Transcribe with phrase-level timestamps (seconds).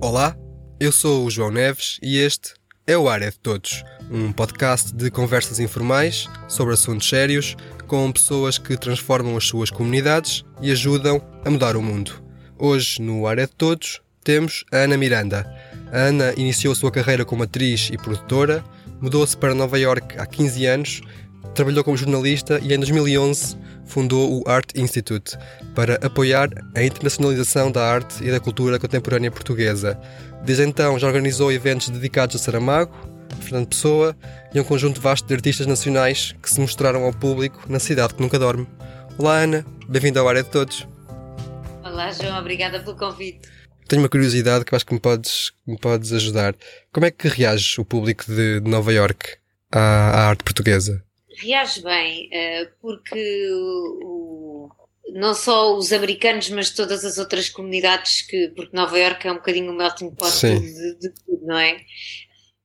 [0.00, 0.36] Olá,
[0.80, 2.54] eu sou o João Neves e este
[2.86, 8.58] é o Área de Todos, um podcast de conversas informais sobre assuntos sérios com pessoas
[8.58, 12.22] que transformam as suas comunidades e ajudam a mudar o mundo.
[12.58, 15.46] Hoje, no Área de Todos, temos a Ana Miranda.
[15.92, 18.64] A Ana iniciou sua carreira como atriz e produtora,
[19.02, 21.00] mudou-se para Nova York há 15 anos,
[21.54, 25.36] trabalhou como jornalista e em 2011 fundou o Art Institute
[25.74, 30.00] para apoiar a internacionalização da arte e da cultura contemporânea portuguesa.
[30.44, 32.94] Desde então já organizou eventos dedicados a Saramago,
[33.40, 34.16] Fernando Pessoa
[34.54, 38.22] e um conjunto vasto de artistas nacionais que se mostraram ao público na cidade que
[38.22, 38.68] nunca dorme.
[39.18, 40.86] Olá Ana, bem-vinda ao Área de Todos.
[41.84, 43.40] Olá, João, obrigada pelo convite.
[43.88, 46.54] Tenho uma curiosidade que acho que me podes, me podes ajudar.
[46.92, 49.36] Como é que reage o público de, de Nova York
[49.70, 51.04] à, à arte portuguesa?
[51.42, 54.68] Reage bem, eh, porque o-
[55.14, 59.36] não só os americanos, mas todas as outras comunidades, que, porque Nova Iorque é um
[59.36, 61.76] bocadinho o melting pot de, de tudo, não é?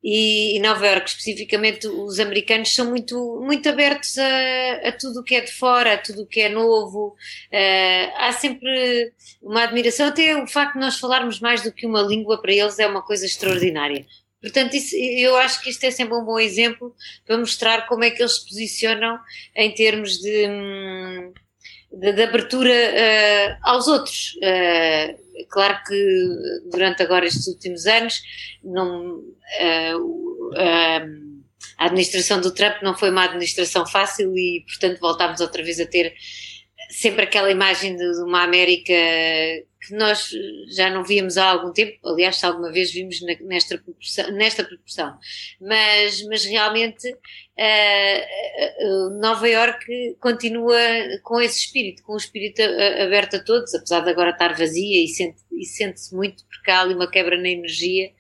[0.10, 5.24] E, e Nova Iorque, especificamente, os americanos são muito, muito abertos a, a tudo o
[5.24, 7.14] que é de fora, a tudo o que é novo.
[7.52, 12.02] Eh, há sempre uma admiração, até o facto de nós falarmos mais do que uma
[12.02, 14.06] língua para eles é uma coisa extraordinária.
[14.42, 18.10] Portanto, isso, eu acho que isto é sempre um bom exemplo para mostrar como é
[18.10, 19.20] que eles se posicionam
[19.54, 21.34] em termos de, hum,
[21.92, 24.38] de, de abertura eh, aos outros.
[24.42, 25.18] Eh,
[25.50, 26.28] claro que
[26.72, 28.22] durante agora estes últimos anos
[28.64, 29.22] não,
[29.60, 29.94] eh,
[31.78, 35.86] a administração do Trump não foi uma administração fácil e, portanto, voltámos outra vez a
[35.86, 36.14] ter
[36.90, 38.94] sempre aquela imagem de uma América
[39.80, 40.30] que nós
[40.70, 45.18] já não víamos há algum tempo, aliás, se alguma vez vimos nesta proporção, nesta proporção.
[45.62, 47.08] Mas, mas realmente
[47.58, 50.80] eh, eh, Nova Iorque continua
[51.24, 52.62] com esse espírito, com o espírito
[53.04, 56.82] aberto a todos, apesar de agora estar vazia e sente- e sente-se muito porque há
[56.82, 58.12] ali uma quebra na energia.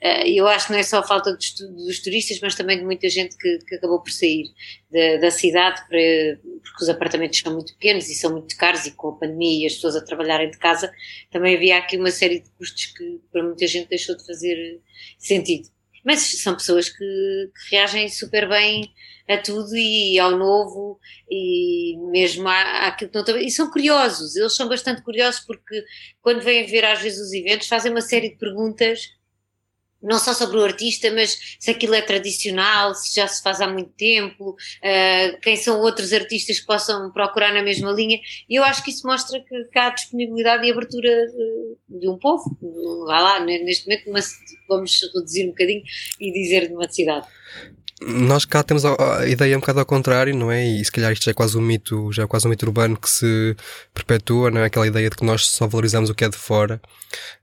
[0.00, 2.84] Eh, eu acho que não é só a falta dos, dos turistas, mas também de
[2.84, 4.44] muita gente que, que acabou por sair
[4.90, 8.92] da, da cidade, para- porque os apartamentos são muito pequenos e são muito caros, e
[8.92, 10.90] com a pandemia e as pessoas a trabalharem de casa,
[11.30, 14.80] também havia aqui uma série de custos que para muita gente deixou de fazer
[15.18, 15.68] sentido.
[16.04, 18.90] Mas são pessoas que, que reagem super bem
[19.28, 20.98] a tudo e ao novo
[21.30, 23.36] e mesmo à- àquilo que não estão.
[23.38, 25.84] E são curiosos, eles são bastante curiosos porque
[26.22, 29.10] quando vêm ver às vezes os eventos fazem uma série de perguntas
[30.02, 33.66] não só sobre o artista, mas se aquilo é tradicional, se já se faz há
[33.66, 38.18] muito tempo, uh, quem são outros artistas que possam procurar na mesma linha.
[38.48, 42.16] E eu acho que isso mostra que, que há disponibilidade e abertura uh, de um
[42.18, 42.56] povo.
[43.06, 44.20] Vá lá, ne- neste momento uma-
[44.68, 45.82] vamos reduzir um bocadinho
[46.20, 47.26] e dizer de uma cidade.
[48.00, 50.64] Nós cá temos a, ideia um bocado ao contrário, não é?
[50.64, 52.96] E se calhar isto já é quase um mito, já é quase um mito urbano
[52.96, 53.56] que se
[53.92, 54.66] perpetua, não é?
[54.66, 56.80] Aquela ideia de que nós só valorizamos o que é de fora.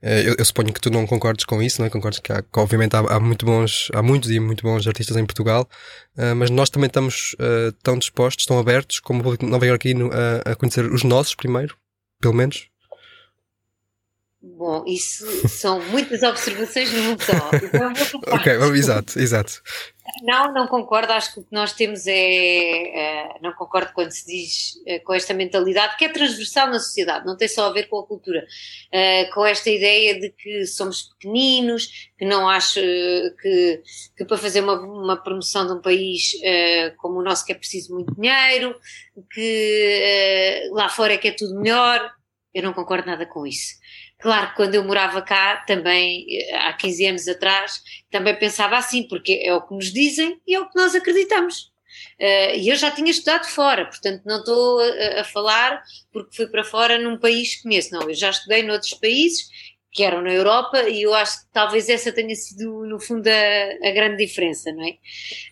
[0.00, 1.90] Eh, Eu, eu suponho que tu não concordes com isso, não é?
[1.90, 5.16] Concordes que, há, que obviamente há, há muito bons, há muitos e muito bons artistas
[5.16, 5.68] em Portugal,
[6.16, 9.66] eh, mas nós também estamos eh, tão dispostos, tão abertos, como o público de Nova
[9.66, 11.76] Iorquino, a, a conhecer os nossos primeiro,
[12.20, 12.66] pelo menos.
[14.42, 17.32] Bom, isso são muitas observações num só.
[17.56, 17.92] Então
[18.34, 19.62] Ok, vamos- exato, exato.
[20.22, 21.12] Não, não concordo.
[21.12, 22.12] Acho que o que nós temos é.
[22.14, 27.26] eh, não concordo quando se diz eh, com esta mentalidade que é transversal na sociedade,
[27.26, 28.46] não tem só a ver com a cultura.
[28.92, 33.82] Eh, com esta ideia de que somos pequeninos, que não acho eh, que,
[34.16, 36.32] que para fazer uma, uma promoção de um país
[36.98, 38.76] como o nosso que é preciso muito dinheiro,
[39.32, 42.12] que lá fora é que é tudo melhor.
[42.54, 43.74] Eu não concordo nada com isso.
[44.18, 49.06] Claro que quando eu morava cá, também eh, há 15 anos atrás, também pensava assim,
[49.06, 51.70] porque é o que nos dizem e é o que nós acreditamos.
[52.18, 54.80] Eh, E eu já tinha estudado fora, portanto não estou
[55.20, 55.82] a, falar
[56.12, 59.48] porque fui para fora num país que conheço, não, eu já estudei noutros países
[59.92, 63.88] que eram na Europa e eu acho que talvez essa tenha sido no fundo a,
[63.88, 64.98] a grande diferença, não é?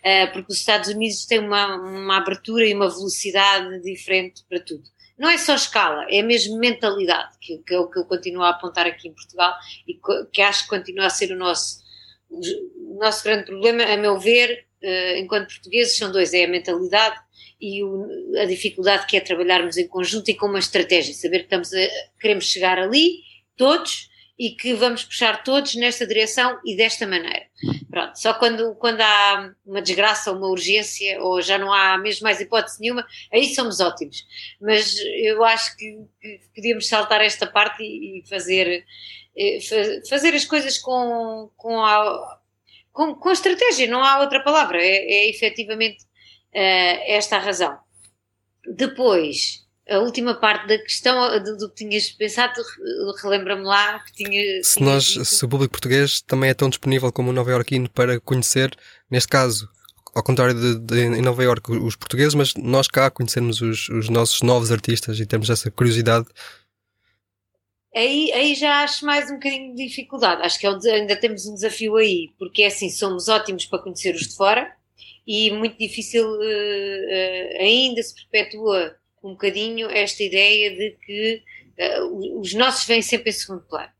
[0.02, 4.84] Eh, Porque os Estados Unidos têm uma, uma abertura e uma velocidade diferente para tudo.
[5.18, 8.50] Não é só escala, é mesmo mentalidade, que, que é o que eu continuo a
[8.50, 9.54] apontar aqui em Portugal
[9.86, 9.98] e
[10.32, 11.82] que acho que continua a ser o nosso
[12.30, 17.16] o nosso grande problema, a meu ver, eh, enquanto portugueses, são dois: é a mentalidade
[17.60, 18.08] e o-
[18.40, 21.88] a dificuldade que é trabalharmos em conjunto e com uma estratégia, saber que estamos a,
[22.20, 23.18] queremos chegar ali,
[23.56, 24.08] todos,
[24.38, 27.46] e que vamos puxar todos nesta direção e desta maneira.
[27.94, 32.24] Pronto, só quando, quando há uma desgraça ou uma urgência, ou já não há mesmo
[32.24, 34.26] mais hipótese nenhuma, aí somos ótimos.
[34.60, 38.84] Mas eu acho que, que podíamos saltar esta parte e, e fazer,
[39.36, 42.40] eh, fa- fazer as coisas com, com, a,
[42.92, 44.96] com, com a estratégia, não há outra palavra, é,
[45.26, 46.04] é efetivamente
[46.52, 47.78] esta razão.
[48.66, 52.54] Depois, a última parte da questão do, do que tinhas pensado,
[53.22, 54.62] relembra-me lá que tinha.
[54.62, 58.18] Se, nós, se o público português também é tão disponível como o nova iorquino para
[58.18, 58.74] conhecer,
[59.10, 59.68] neste caso,
[60.14, 64.08] ao contrário de, de, em Nova Iorque, os portugueses, mas nós cá conhecermos os, os
[64.08, 66.26] nossos novos artistas e temos essa curiosidade.
[67.94, 70.42] Aí, aí já acho mais um bocadinho de dificuldade.
[70.42, 74.14] Acho que é ainda temos um desafio aí, porque é assim, somos ótimos para conhecer
[74.14, 74.72] os de fora
[75.26, 78.96] e muito difícil uh, uh, ainda se perpetua
[79.28, 81.42] um bocadinho esta ideia de que
[81.78, 83.92] uh, os nossos vêm sempre em segundo plano.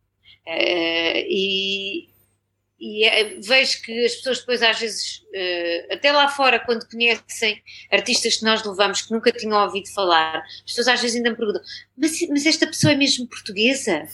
[0.47, 2.09] e,
[2.79, 7.63] e é, vejo que as pessoas depois às vezes, uh, até lá fora, quando conhecem
[7.91, 11.37] artistas que nós levamos, que nunca tinham ouvido falar, as pessoas às vezes ainda me
[11.37, 11.63] perguntam,
[11.97, 14.07] mas, mas esta pessoa é mesmo portuguesa?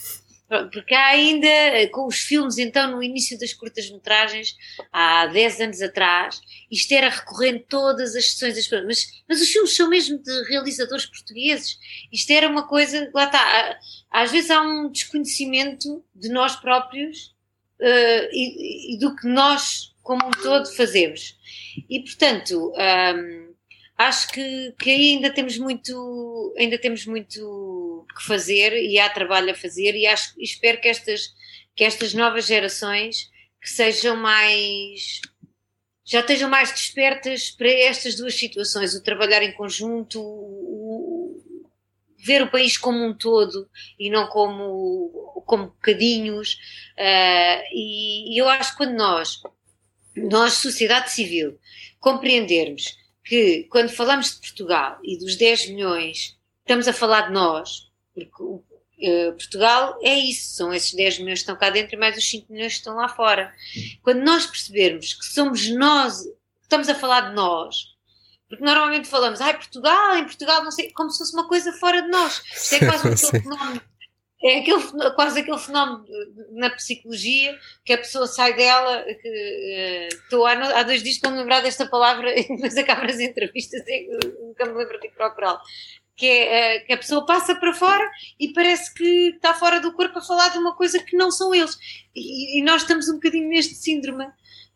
[0.73, 1.49] Porque há ainda,
[1.93, 4.57] com os filmes, então, no início das curtas-metragens,
[4.93, 9.77] há 10 anos atrás, isto era recorrente todas as sessões das mas, mas os filmes
[9.77, 11.79] são mesmo de realizadores portugueses.
[12.13, 13.79] Isto era uma coisa, lá está,
[14.11, 17.27] às vezes há um desconhecimento de nós próprios
[17.79, 21.37] uh, e, e, do que nós, como um todo, fazemos.
[21.89, 23.50] E, portanto, um,
[24.01, 29.55] acho que, que ainda temos muito, ainda temos muito que fazer e há trabalho a
[29.55, 31.35] fazer e acho, espero que estas,
[31.77, 33.31] que estas novas gerações
[33.61, 35.21] que sejam mais
[36.03, 41.41] já estejam mais despertas para estas duas situações, o trabalhar em conjunto, o,
[42.25, 43.69] ver o país como um todo
[43.99, 46.55] e não como, como bocadinhos.
[46.99, 49.41] Uh, e, e, eu acho que quando nós,
[50.17, 51.61] nós, sociedade civil,
[52.01, 57.91] compreendermos que quando falamos de Portugal e dos 10 milhões, estamos a falar de nós,
[58.15, 62.17] porque uh, Portugal é isso, são esses 10 milhões que estão cá dentro e mais
[62.17, 63.53] os 5 milhões que estão lá fora.
[64.03, 66.25] Quando nós percebermos que somos nós,
[66.63, 67.91] estamos a falar de nós,
[68.49, 72.03] porque normalmente falamos, ai, Portugal, em Portugal, não sei, como se fosse uma coisa fora
[72.03, 72.43] de nós.
[72.53, 73.83] Isto é quase aquele fenómeno,
[74.43, 74.83] é aquele,
[75.15, 76.05] quase aquele fenómeno
[76.53, 81.31] na psicologia que a pessoa sai dela, que uh, estou há, há dois dias para
[81.31, 84.09] me lembrar desta palavra, mas acaba as entrevistas e
[84.41, 85.61] nunca me lembro de procurá-la.
[86.17, 89.93] Que, é, uh, que a pessoa passa para fora e parece que está fora do
[89.93, 91.79] corpo a falar de uma coisa que não são eles.
[92.15, 94.27] E, e nós estamos um bocadinho neste síndrome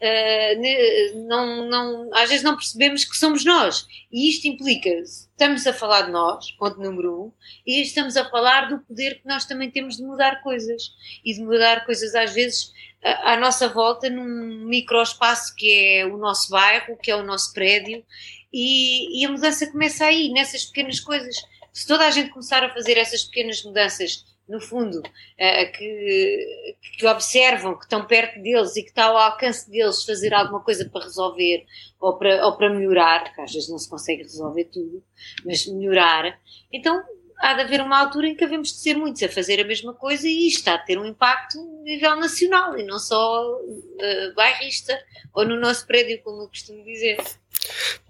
[0.05, 3.87] Uh, não, não, às vezes não percebemos que somos nós.
[4.13, 7.33] E isto implica, estamos a falar de nós, ponto número um,
[7.67, 10.93] e estamos a falar do poder que nós também temos de mudar coisas.
[11.25, 12.71] E de mudar coisas, às vezes,
[13.03, 18.05] à nossa volta, num microespaço que é o nosso bairro, que é o nosso prédio,
[18.53, 21.35] e, e a mudança começa aí, nessas pequenas coisas.
[21.73, 27.07] Se toda a gente começar a fazer essas pequenas mudanças no fundo, uh, que, que,
[27.07, 31.05] observam, que estão perto deles e que está ao alcance deles fazer alguma coisa para
[31.05, 31.65] resolver
[31.99, 35.03] ou para, ou para melhorar, que às vezes não se consegue resolver tudo,
[35.45, 36.39] mas melhorar,
[36.73, 37.03] então
[37.39, 39.95] há de haver uma altura em que havemos de ser muitos a fazer a mesma
[39.95, 44.35] coisa e isto está a ter um impacto a nível nacional e não só uh,
[44.35, 44.99] bairrista
[45.33, 47.19] ou no nosso prédio, como eu costumo dizer.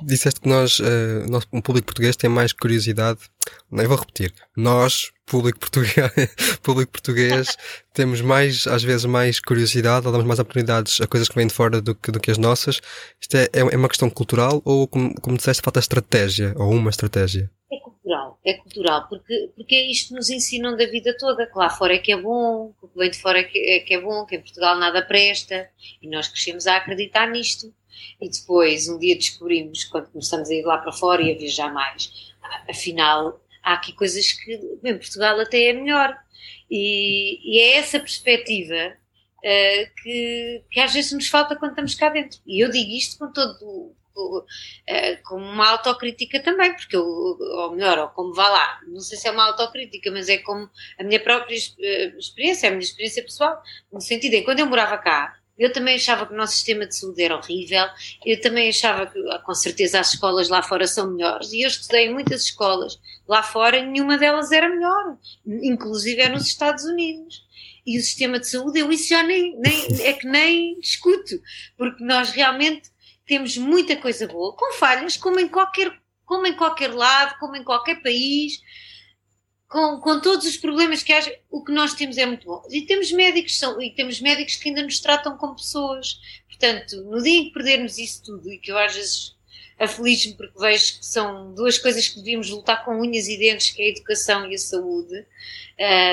[0.03, 3.21] Disseste que nós, uh, nós, um público português, tem mais curiosidade.
[3.73, 4.33] Eu vou repetir.
[4.57, 5.95] Nós, público português,
[6.63, 7.57] público português
[7.93, 11.55] temos mais, às vezes, mais curiosidade, ou damos mais oportunidades a coisas que vêm de
[11.55, 12.81] fora do que, do que as nossas.
[13.21, 17.51] Isto é, é uma questão cultural ou, como, como disseste, falta estratégia, ou uma estratégia?
[18.05, 21.71] Cultural, é cultural, porque, porque é isto que nos ensinam da vida toda, que lá
[21.71, 23.95] fora é que é bom, que o que vem de fora é que é, que
[23.95, 25.71] é bom, que em Portugal nada presta,
[26.03, 27.73] e nós crescemos a acreditar nisto.
[28.21, 31.73] E depois, um dia descobrimos, quando começamos a ir lá para fora e a viajar
[31.73, 32.35] mais,
[32.69, 34.53] afinal, há aqui coisas que
[34.85, 36.15] em Portugal até é melhor.
[36.71, 38.99] E, e é essa perspectiva
[39.39, 42.39] uh, que, que às vezes nos falta quando estamos cá dentro.
[42.47, 47.99] E eu digo isto com todo uh, com uma autocrítica também, porque eu, ou melhor,
[47.99, 50.69] ou como vá lá, não sei se é uma autocrítica, mas é como
[50.99, 53.61] a minha própria uh, experiência, a minha experiência pessoal,
[53.93, 56.97] no sentido em quando eu morava cá, eu também achava que o nosso sistema de
[56.97, 57.87] saúde era horrível,
[58.27, 61.69] eu também achava que, ah, com certeza, as escolas lá fora são melhores, e eu
[61.69, 65.17] estudei em muitas escolas lá fora e nenhuma delas era melhor,
[65.47, 67.45] inclusive é nos Estados Unidos.
[67.87, 71.41] E o sistema de saúde, eu isso já nem, nem é que nem discuto,
[71.77, 72.91] porque nós realmente
[73.27, 75.93] temos muita coisa boa, com falhas, como em qualquer,
[76.25, 78.61] como em qualquer lado, como em qualquer país,
[79.69, 82.63] com, com todos os problemas que haja, o que nós temos é muito bom.
[82.71, 86.21] E temos médicos são, e temos médicos que ainda nos tratam como pessoas.
[86.49, 89.35] Portanto, no dia em que perdermos isso tudo, e que eu às vezes
[89.79, 93.83] aflige-me porque vejo que são duas coisas que devíamos lutar com unhas e dentes, que
[93.83, 95.27] é a educação e a saúde,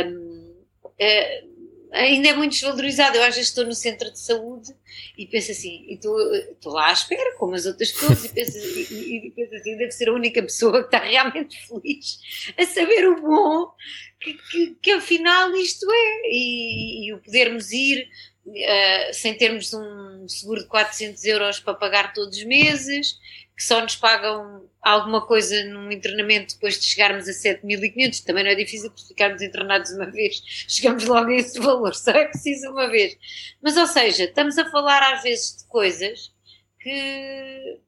[0.08, 0.54] um,
[0.86, 1.51] uh,
[1.92, 3.18] ainda é muito desvalorizado.
[3.18, 4.74] Eu às vezes estou no centro de saúde
[5.18, 8.58] e penso assim, e estou, estou lá à espera, como as outras pessoas, e penso,
[8.58, 12.20] e, e penso assim, deve ser a única pessoa que está realmente feliz
[12.58, 13.72] a saber o bom
[14.20, 16.22] que, que, que afinal isto é.
[16.26, 18.08] E, e o podermos ir
[18.46, 23.18] uh, sem termos um seguro de 400 euros para pagar todos os meses,
[23.62, 28.50] que só nos pagam alguma coisa num internamento depois de chegarmos a 7.500, também não
[28.50, 32.90] é difícil ficarmos internados uma vez, chegamos logo a esse valor, só é preciso uma
[32.90, 33.16] vez.
[33.62, 36.34] Mas, ou seja, estamos a falar às vezes de coisas
[36.80, 37.80] que,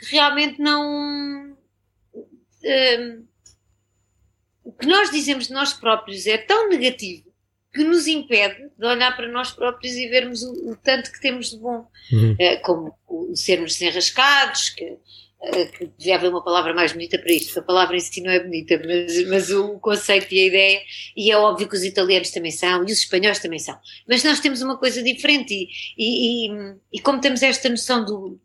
[0.00, 1.56] que realmente não.
[2.64, 3.26] Um,
[4.64, 7.32] o que nós dizemos de nós próprios é tão negativo
[7.74, 11.50] que nos impede de olhar para nós próprios e vermos o, o tanto que temos
[11.50, 12.36] de bom, uhum.
[12.38, 14.96] é, como o sermos desenrascados, que,
[15.42, 18.30] eh, que devia haver uma palavra mais bonita para isto, a palavra em si não
[18.30, 20.80] é bonita, mas, mas, o conceito e a ideia,
[21.16, 23.76] e é óbvio que os italianos também são, e os espanhóis também são,
[24.08, 28.40] mas nós temos uma coisa diferente, e, e, e, e como temos esta noção do,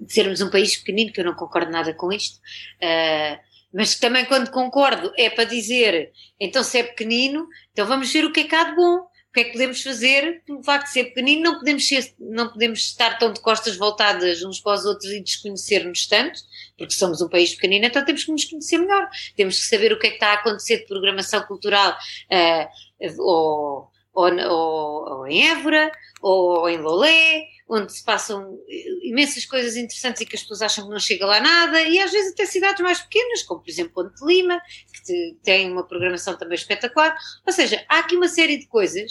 [0.00, 3.45] de sermos um país pequenino, que eu não concordo nada com isto, uh,
[3.76, 8.32] mas também quando concordo é para dizer, então se é pequenino, então vamos ver o
[8.32, 10.92] que é que há de bom, o que é que podemos fazer, pelo facto de
[10.92, 11.42] ser pequenino?
[11.42, 15.20] Não podemos, ser, não podemos estar tão de costas voltadas uns para os outros e
[15.20, 16.40] desconhecer-nos tanto,
[16.78, 19.98] porque somos um país pequenino, então temos que nos conhecer melhor, temos que saber o
[19.98, 21.92] que é que está a acontecer de programação cultural,
[22.32, 25.92] uh, ou, ou, ou, ou em Évora,
[26.22, 28.58] ou em Lolé, onde se passam
[29.02, 32.12] imensas coisas interessantes e que as pessoas acham que não chega lá nada, e às
[32.12, 34.60] vezes até cidades mais pequenas, como por exemplo Ponte Lima,
[35.04, 37.16] que tem uma programação também espetacular.
[37.44, 39.10] Ou seja, há aqui uma série de coisas,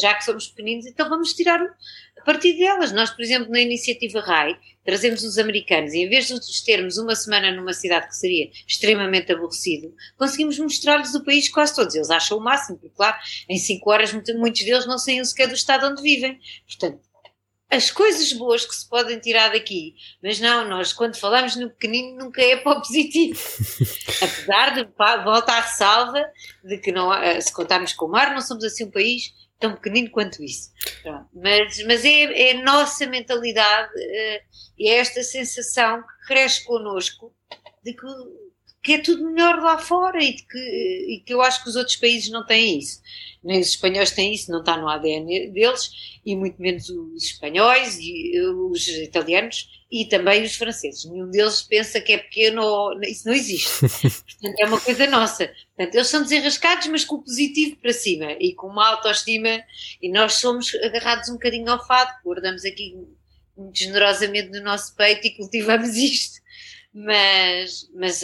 [0.00, 2.92] já que somos pequeninos, então vamos tirar a partir delas.
[2.92, 6.96] Nós, por exemplo, na iniciativa RAI, trazemos os americanos e em vez de os termos
[6.96, 11.94] uma semana numa cidade que seria extremamente aborrecido, conseguimos mostrar-lhes o país quase todos.
[11.94, 13.16] Eles acham o máximo, porque, claro,
[13.48, 16.38] em cinco horas muitos deles não saem sequer do estado onde vivem.
[16.66, 17.11] Portanto,
[17.72, 22.18] as coisas boas que se podem tirar daqui, mas não, nós quando falamos no pequenino
[22.18, 23.40] nunca é para o positivo.
[24.20, 24.84] Apesar de,
[25.24, 26.22] volta à ressalva
[26.62, 27.10] de que não,
[27.40, 30.70] se contarmos com o mar, não somos assim um país tão pequenino quanto isso.
[31.32, 34.42] Mas, mas é, é a nossa mentalidade eh,
[34.78, 37.32] e é esta sensação que cresce connosco
[37.82, 38.06] de que
[38.82, 41.96] que é tudo melhor lá fora e que, e que eu acho que os outros
[41.96, 43.00] países não têm isso.
[43.42, 45.90] Nem os espanhóis têm isso, não está no ADN deles,
[46.24, 51.04] e muito menos os espanhóis e os italianos e também os franceses.
[51.04, 53.80] Nenhum deles pensa que é pequeno ou isso não existe.
[53.80, 55.46] Portanto, é uma coisa nossa.
[55.76, 59.62] Portanto, eles são desenrascados, mas com o positivo para cima e com uma autoestima,
[60.00, 62.96] e nós somos agarrados um bocadinho ao fado, guardamos aqui
[63.56, 66.40] muito generosamente no nosso peito e cultivamos isto.
[66.94, 68.22] Mas, mas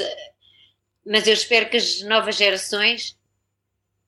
[1.08, 3.16] mas eu espero que as novas gerações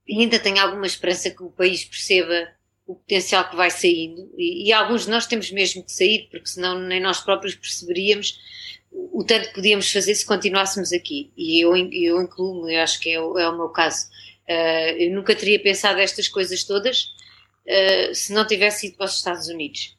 [0.08, 2.48] ainda tenham alguma esperança que o país perceba
[2.86, 4.30] o potencial que vai saindo.
[4.36, 8.38] E, e, alguns de nós temos mesmo que sair porque senão nem nós próprios perceberíamos
[8.92, 11.32] o tanto que podíamos fazer se continuássemos aqui.
[11.36, 14.06] E eu, eu incluo-me, eu acho que é o, é o meu caso.
[14.48, 17.04] Uh, eu nunca teria pensado estas coisas todas
[17.66, 19.96] uh, se não tivesse ido para os Estados Unidos.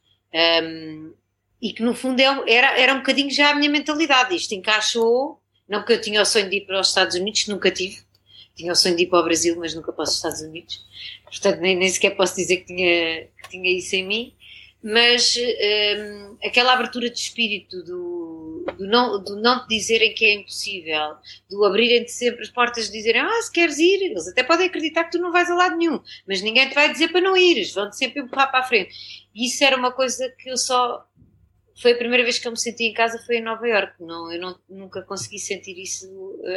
[0.64, 1.14] Um,
[1.62, 5.41] e que no fundo é, era, era um bocadinho já a minha mentalidade, isto encaixou
[5.72, 8.00] não que eu tinha o sonho de ir para os Estados Unidos, nunca tive.
[8.54, 10.86] Tinha o sonho de ir para o Brasil, mas nunca para os Estados Unidos.
[11.24, 14.36] Portanto, nem, nem sequer posso dizer que tinha, que tinha isso em mim.
[14.84, 20.34] Mas um, aquela abertura de espírito do, do, não, do não te dizerem que é
[20.34, 21.16] impossível,
[21.50, 25.04] do abrirem-te sempre as portas de dizerem, ah, se queres ir, eles até podem acreditar
[25.04, 27.74] que tu não vais a lado nenhum, mas ninguém te vai dizer para não ires,
[27.74, 28.92] vão-te sempre empurrar para a frente.
[29.36, 31.06] E isso era uma coisa que eu só
[31.82, 33.94] foi a primeira vez que eu me senti em casa foi em Nova York.
[34.00, 36.08] Não, eu não, nunca consegui sentir isso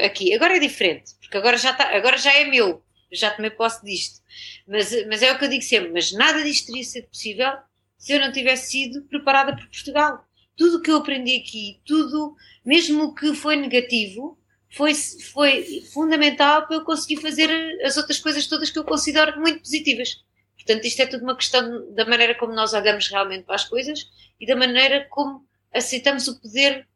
[0.05, 0.35] aqui.
[0.35, 2.83] Agora é diferente, porque agora já, tá, agora já é meu.
[3.11, 4.21] Eu já tomei posse disto.
[4.69, 7.53] Mas, mas é o que eu digo sempre: mas nada disto teria sido possível
[7.97, 10.25] se eu não tivesse sido preparada por Portugal.
[10.57, 14.39] Tudo o que eu aprendi aqui, tudo, mesmo que foi negativo,
[14.71, 17.51] foi, foi fundamental para eu conseguir fazer
[17.83, 20.24] as outras coisas todas que eu considero muito positivas.
[20.65, 24.11] Portanto, isto é tudo uma questão da maneira como nós olhamos realmente para as coisas
[24.41, 26.87] e da maneira como aceitamos o poder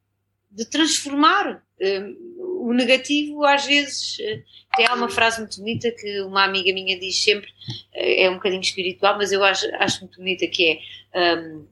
[0.50, 3.44] de transformar um, o negativo.
[3.44, 4.42] Às vezes, uh,
[4.76, 8.62] tem uma frase muito bonita que uma amiga minha diz sempre, uh, é um bocadinho
[8.62, 10.80] espiritual, mas eu acho, acho muito bonita, que
[11.12, 11.66] é um,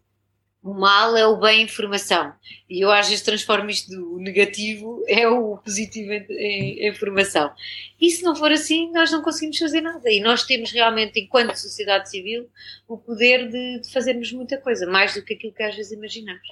[0.66, 2.32] o mal é o bem informação.
[2.68, 7.52] E eu às vezes transformo isto do negativo é o positivo em, em, informação.
[8.00, 10.10] E se não for assim, nós não conseguimos fazer nada.
[10.10, 12.48] E nós temos realmente, enquanto sociedade civil,
[12.88, 16.48] o poder de, de fazermos muita coisa, mais do que aquilo que às vezes imaginamos.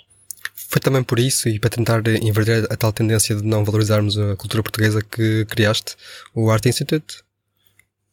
[0.54, 4.36] Foi também por isso, e para tentar inverter a tal tendência de não valorizarmos a
[4.36, 5.96] cultura portuguesa, que criaste
[6.32, 7.16] o Art Institute?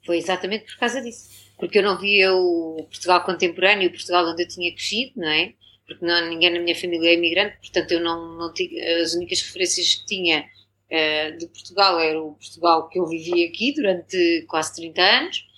[0.03, 1.29] Foi exatamente por causa disso.
[1.59, 5.53] porque eu não via o Portugal contemporâneo, o Portugal onde eu tinha crescido, não é?
[5.91, 9.41] Porque não, ninguém na minha família é imigrante, portanto eu não, não tinha, as únicas
[9.41, 14.75] referências que tinha uh, de Portugal era o Portugal que eu vivi aqui durante quase
[14.75, 15.51] 30 anos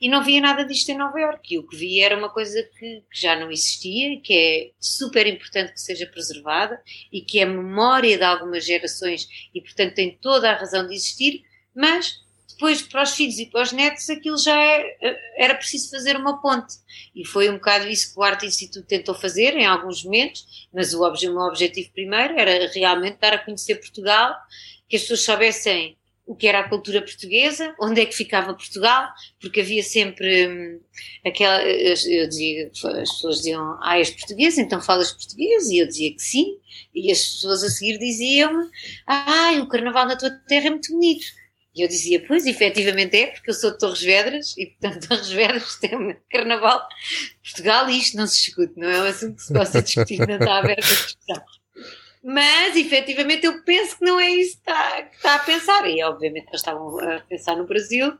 [0.00, 1.54] e não via nada disto em Nova Iorque.
[1.54, 5.26] E o que via era uma coisa que, que já não existia, que é super
[5.26, 6.80] importante que seja preservada
[7.12, 11.42] e que é memória de algumas gerações e, portanto, tem toda a razão de existir,
[11.74, 12.18] mas
[12.60, 14.98] depois para os filhos e para os netos aquilo já é,
[15.38, 16.74] era preciso fazer uma ponte.
[17.16, 20.92] E foi um bocado isso que o Arte Instituto tentou fazer em alguns momentos, mas
[20.92, 24.34] o, o meu objetivo primeiro era realmente dar a conhecer Portugal,
[24.86, 29.08] que as pessoas soubessem o que era a cultura portuguesa, onde é que ficava Portugal,
[29.40, 30.80] porque havia sempre hum,
[31.26, 31.62] aquela.
[31.64, 36.22] Eu dizia, as pessoas diziam, ah, és português, então falas português, e eu dizia que
[36.22, 36.58] sim,
[36.94, 38.68] e as pessoas a seguir diziam-me,
[39.06, 41.39] ah, o carnaval na tua terra é muito bonito.
[41.80, 45.30] E eu dizia, pois, efetivamente é, porque eu sou de Torres Vedras, e portanto Torres
[45.30, 46.86] Vedras tem um carnaval.
[47.42, 50.36] Portugal, e isto não se discute, não é um assunto que se possa discutir, não
[50.36, 51.42] está aberta a discussão.
[52.22, 55.88] Mas, efetivamente, eu penso que não é isso que está, que está a pensar.
[55.88, 58.12] E, obviamente, eles estavam a pensar no Brasil.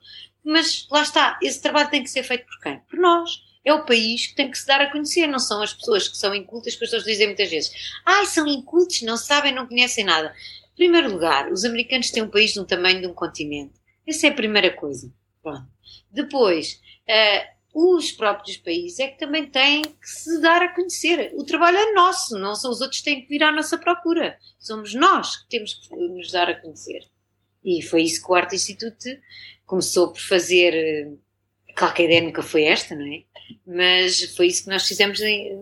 [0.43, 2.81] Mas, lá está, esse trabalho tem que ser feito por quem?
[2.89, 3.31] Por nós.
[3.63, 6.17] É o país que tem que se dar a conhecer, não são as pessoas que
[6.17, 7.71] são incultas, que as pessoas dizem muitas vezes.
[8.07, 10.35] Ai, são incultos, não sabem, não conhecem nada.
[10.73, 13.75] Em primeiro lugar, os americanos têm um país de um tamanho de um continente.
[14.07, 15.13] Essa é a primeira coisa.
[16.11, 21.33] Depois, uh, os próprios países é que também têm que se dar a conhecer.
[21.37, 24.37] O trabalho é nosso, não são os outros que têm que vir à nossa procura.
[24.59, 27.07] Somos nós que temos que nos dar a conhecer.
[27.65, 29.09] E foi isso que o Arte Instituto
[29.67, 31.13] começou por fazer.
[31.77, 33.23] Claro que a ideia nunca foi esta, não é?
[33.67, 35.57] Mas foi isso que nós fizemos em,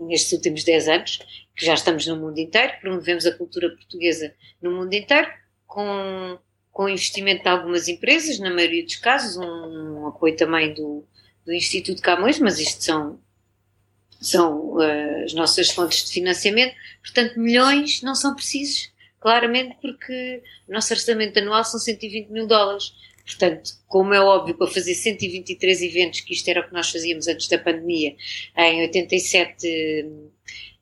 [0.00, 1.18] nestes últimos 10 anos,
[1.54, 5.28] que já estamos no mundo inteiro, promovemos a cultura portuguesa no mundo inteiro,
[5.66, 6.38] com
[6.72, 11.04] com investimento de algumas empresas, na maioria dos casos, um, um apoio também do,
[11.44, 13.20] do Instituto Camões, mas isto são,
[14.18, 18.90] são uh, as nossas fontes de financiamento, portanto, milhões não são precisos,
[19.20, 22.92] claramente, porque o nosso orçamento anual são 120 mil dólares.
[23.24, 27.28] Portanto, como é óbvio, para fazer 123 eventos, que isto era o que nós fazíamos
[27.28, 28.16] antes da pandemia,
[28.56, 30.04] em 87,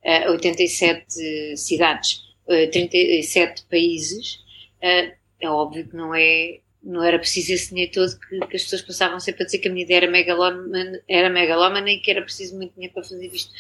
[0.05, 4.37] uh, 87 cidades, uh, 37 países,
[4.83, 8.63] uh, é óbvio que não é não era preciso esse dinheiro todo que, que, as
[8.63, 12.11] pessoas passavam sempre a dizer que a minha ideia era megalómana, era megalómana e que
[12.11, 13.53] era preciso muito dinheiro para fazer isto.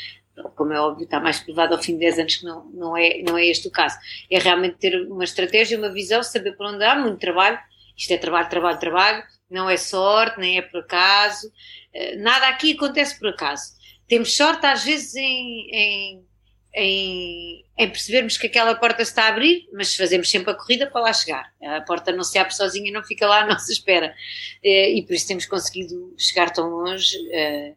[0.56, 3.20] Como é óbvio, está mais provado ao fim de 10 anos que não, não, é,
[3.22, 3.98] não é este o caso.
[4.30, 7.58] É realmente ter uma estratégia, uma visão, saber por onde há, muito trabalho.
[7.94, 9.22] Isto é trabalho, trabalho, trabalho.
[9.50, 11.52] Não é sorte, nem é por acaso.
[12.20, 13.74] Nada aqui acontece por acaso.
[14.08, 16.24] Temos sorte, às vezes, em, em
[16.74, 21.00] em, em, percebermos que aquela porta está a abrir, mas fazemos sempre a corrida para
[21.02, 21.52] lá chegar.
[21.62, 24.14] A porta não se abre sozinha e não fica lá à nossa espera.
[24.62, 27.74] Eh, e por isso temos conseguido chegar tão longe, eh,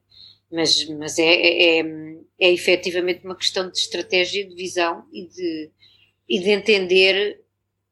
[0.52, 1.84] mas, mas é, é, é,
[2.40, 5.72] é efetivamente uma questão de estratégia, de visão e de,
[6.30, 7.42] e de entender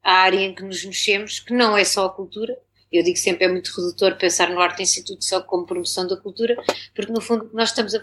[0.04, 2.58] a área em que nos mexemos, que não é só a cultura,
[2.92, 6.58] eu digo sempre é muito redutor pensar no Arte Instituto só como promoção da cultura,
[6.94, 8.00] porque no fundo o que nós estamos a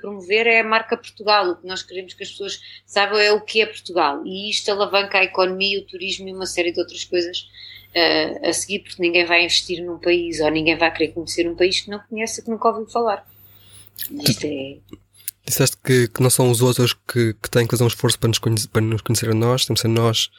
[0.00, 1.50] promover é a marca Portugal.
[1.50, 4.22] O que nós queremos que as pessoas saibam é o que é Portugal.
[4.24, 7.46] E isto alavanca a economia, o turismo e uma série de outras coisas
[7.94, 11.54] uh, a seguir, porque ninguém vai investir num país ou ninguém vai querer conhecer um
[11.54, 13.26] país que não conhece, que nunca ouviu falar.
[14.10, 14.78] Isto é.
[15.46, 18.28] Disseste que, que não são os outros que, que têm que fazer um esforço para
[18.28, 20.30] nos, conhecer, para nos conhecer a nós, temos ser nós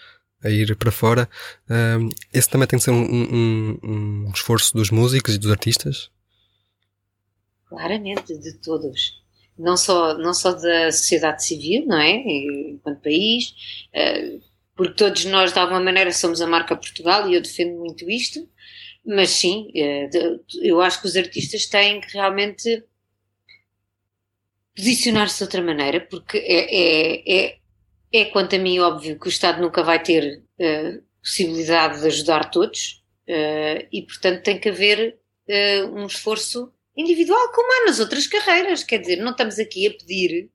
[0.44, 1.30] a ir para fora.
[1.70, 6.10] Um, esse também tem que ser um, um, um, esforço dos músicos e dos artistas?
[7.68, 9.24] Claramente, de todos.
[9.58, 12.12] Não só, não só da sociedade civil, não é?
[12.12, 13.54] Enquanto país,
[13.94, 14.42] uh,
[14.76, 18.48] porque todos nós, de alguma maneira, somos a marca Portugal e eu defendo muito isto,
[19.06, 22.84] mas sim, uh, eu acho que os artistas têm que realmente
[24.76, 27.58] posicionar-se de outra maneira, porque é, é, é
[28.18, 32.50] é, quanto a mim, óbvio que o Estado nunca vai ter uh, possibilidade de ajudar
[32.50, 35.18] todos uh, e, portanto, tem que haver
[35.50, 38.84] uh, um esforço individual, como há nas outras carreiras.
[38.84, 40.50] Quer dizer, não estamos aqui a pedir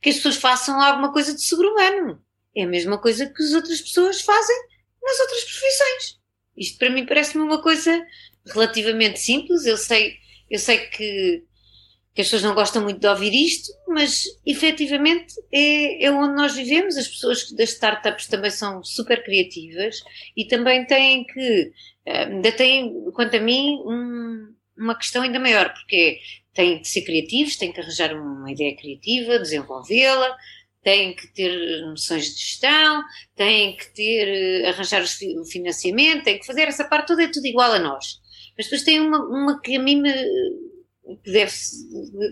[0.00, 2.22] que as pessoas façam alguma coisa de sobre-humano.
[2.56, 4.56] É a mesma coisa que as outras pessoas fazem
[5.02, 6.20] nas outras profissões.
[6.56, 8.04] Isto para mim parece-me uma coisa
[8.46, 9.64] relativamente simples.
[9.64, 10.16] Eu sei,
[10.50, 11.44] eu sei que
[12.14, 16.54] que as pessoas não gostam muito de ouvir isto, mas efetivamente é, é onde nós
[16.54, 16.96] vivemos.
[16.96, 20.02] As pessoas das startups também são super criativas
[20.36, 21.72] e também têm que,
[22.06, 26.18] eh, ainda têm, quanto a mim, um, uma questão ainda maior, porque
[26.52, 30.36] têm que ser criativos, têm que arranjar uma ideia criativa, desenvolvê-la,
[30.82, 33.02] têm que ter noções de gestão,
[33.36, 34.26] têm que ter,
[34.64, 38.18] eh, arranjar o financiamento, têm que fazer essa parte toda, é tudo igual a nós.
[38.56, 40.12] Mas depois tem uma, uma que a mim me,
[41.24, 41.52] deve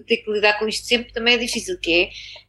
[0.07, 1.93] ter que lidar com isto sempre também é difícil, que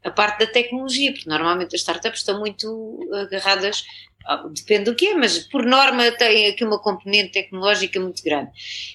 [0.04, 3.84] é a parte da tecnologia, porque normalmente as startups estão muito agarradas,
[4.54, 8.52] depende do que é, mas por norma tem aqui uma componente tecnológica muito grande.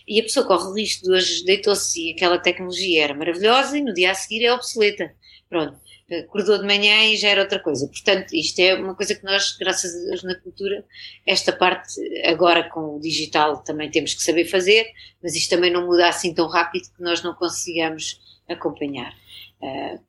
[0.06, 3.82] E a pessoa corre o risco de hoje deitou-se e aquela tecnologia era maravilhosa e
[3.82, 5.14] no dia a seguir é obsoleta.
[5.48, 5.83] Pronto
[6.20, 7.86] acordou de manhã e já era outra coisa.
[7.86, 10.84] Portanto, isto é uma coisa que nós, graças a Deus, na cultura,
[11.26, 14.86] esta parte, agora com o digital, também temos que saber fazer,
[15.22, 19.14] mas isto também não muda assim tão rápido que nós não consigamos acompanhar.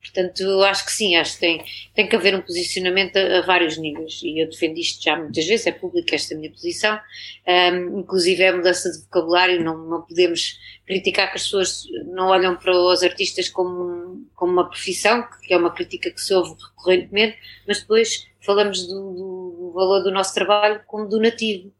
[0.02, 1.64] Portanto, acho que sim, acho que tem,
[1.94, 5.46] tem que haver um posicionamento a, a, vários níveis e eu defendo isto já muitas
[5.46, 6.98] vezes, é pública esta minha posição,
[7.46, 12.28] um, inclusive é a mudança de vocabulário, não, não podemos criticar que as pessoas não
[12.28, 16.54] olham para os artistas como, como uma profissão, que é uma crítica que se ouve
[16.62, 21.72] recorrentemente, mas depois falamos do, do, do valor do nosso trabalho como donativo.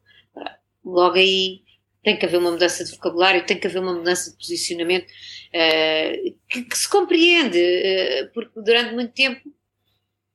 [0.85, 1.66] Logo aí
[2.07, 6.37] tem que haver uma mudança de vocabulário, tem que haver uma mudança de posicionamento uh,
[6.49, 9.41] que, que, se compreende, uh, porque durante muito tempo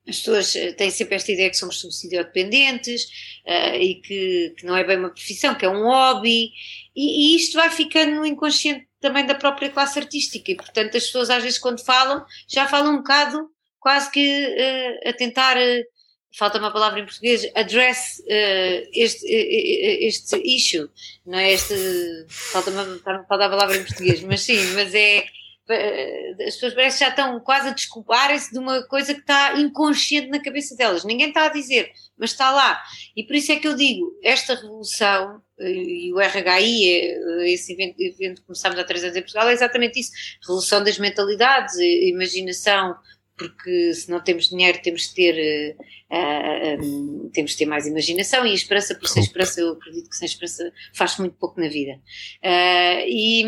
[0.06, 3.04] as pessoas eh, têm sempre esta ideia que somos subsidio-dependentes
[3.46, 6.50] uh, e que, que, não é bem uma profissão, que é um hobby,
[6.94, 11.06] e, e, isto vai ficando no inconsciente também da própria classe artística, e portanto as
[11.06, 13.48] pessoas às vezes quando falam, já falam um bocado
[13.80, 15.56] quase que a tentar
[16.36, 20.88] falta uma palavra em português, address uh, este, este issue,
[21.26, 21.52] não é?
[21.52, 21.74] Este,
[22.28, 22.84] falta uma,
[23.28, 25.26] falta a palavra em português, mas sim, mas é,
[25.68, 30.42] eh, as pessoas já estão quase a desculparem-se de uma coisa que está inconsciente na
[30.42, 32.82] cabeça delas, ninguém está a dizer, mas está lá,
[33.16, 37.14] e por isso é que eu digo, esta revolução, eh, e o RHI,
[37.52, 40.98] esse evento, evento que começámos há três anos em Portugal, é exatamente isso, revolução das
[40.98, 42.96] mentalidades, imaginação,
[43.42, 47.86] porque se não temos dinheiro temos que ter uh, uh, um, temos que ter mais
[47.86, 51.68] imaginação e esperança, por sem esperança eu acredito que sem esperança faz muito pouco na
[51.68, 53.44] vida uh, e,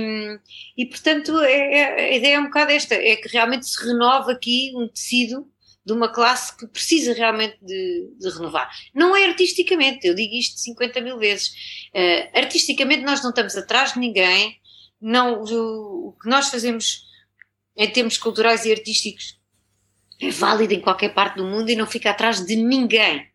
[0.77, 4.33] e portanto é, é, a ideia é um bocado esta, é que realmente se renova
[4.33, 5.47] aqui um tecido
[5.87, 8.71] de uma classe que precisa realmente de, de, renovar.
[8.95, 11.49] Não é artisticamente, eu digo isto 50 mil vezes.
[11.95, 14.57] Uh, artisticamente nós não estamos atrás de ninguém,
[14.99, 17.03] não, o, o, que nós fazemos
[17.77, 19.39] em termos culturais e artísticos
[20.29, 23.27] é válido em qualquer parte do mundo e não fica atrás de ninguém.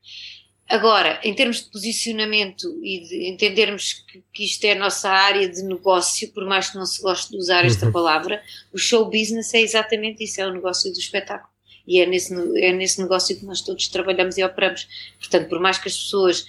[0.67, 5.49] Agora, em termos de posicionamento e de entendermos que, que, isto é a nossa área
[5.49, 7.91] de negócio, por mais que não se goste de usar esta uhum.
[7.91, 8.39] palavra,
[8.71, 11.49] o show business é exatamente isso, é o negócio do espetáculo.
[11.87, 14.87] E é nesse, é nesse negócio que nós todos trabalhamos e operamos.
[15.17, 16.45] Portanto, por mais que as pessoas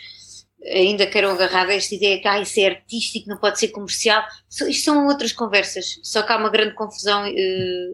[0.67, 4.85] ainda queiram agarrar esta ideia que ah, isso é artístico, não pode ser comercial, isto
[4.85, 5.99] são outras conversas.
[6.03, 7.93] Só que há uma grande confusão eh,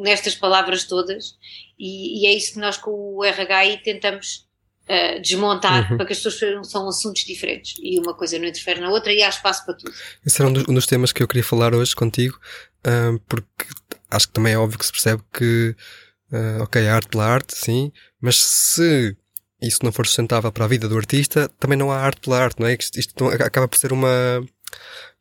[0.00, 1.36] nestas palavras todas,
[1.78, 4.46] e, e, é isso que nós com o RHI tentamos
[4.88, 5.96] uh, desmontar uhum.
[5.96, 9.22] para que as pessoas são assuntos diferentes e uma coisa não interfere na outra e
[9.22, 9.92] há espaço para tudo.
[10.26, 12.38] Esse era um dos, um dos temas que eu queria falar hoje contigo,
[12.86, 13.66] uh, porque
[14.10, 15.76] acho que também é óbvio que se percebe que,
[16.32, 19.16] uh, ok, a arte pela arte, sim, mas se
[19.60, 22.60] isso não for sustentável para a vida do artista, também não há arte pela arte,
[22.60, 22.74] não é?
[22.74, 24.42] Isto, isto acaba por ser uma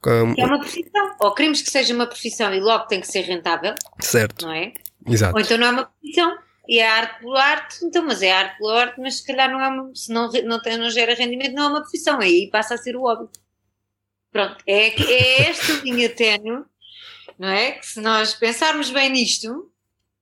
[0.10, 1.16] é uma profissão.
[1.20, 3.76] Ou queremos que seja uma profissão e logo tem que ser rentável.
[4.00, 4.46] Certo.
[4.46, 4.74] Não é?
[5.06, 5.36] Exato.
[5.36, 6.38] Ou então não é uma profissão.
[6.68, 9.62] E é arte por arte, então, mas é arte por arte, mas se calhar não
[9.62, 12.74] é uma, se não, não, tem, não gera rendimento, não é uma profissão, aí passa
[12.74, 13.30] a ser o hobby.
[14.32, 16.66] Pronto, é, é esta linha ténue,
[17.40, 17.72] não é?
[17.72, 19.72] Que se nós pensarmos bem nisto,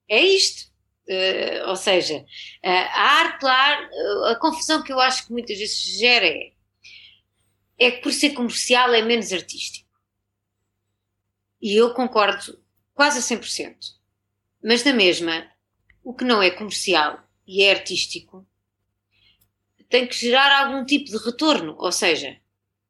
[0.08, 0.74] é isto.
[1.08, 2.24] Uh, ou seja, uh,
[2.64, 6.52] a arte lá, uh, a confusão que eu acho que muitas vezes gera é
[7.78, 9.90] é que por ser comercial é menos artístico.
[11.62, 12.60] E eu concordo
[12.94, 13.76] quase a 100%.
[14.64, 15.48] Mas na mesma,
[16.04, 18.48] o que não é comercial e é artístico
[19.90, 22.36] tem que gerar algum tipo de retorno, ou seja,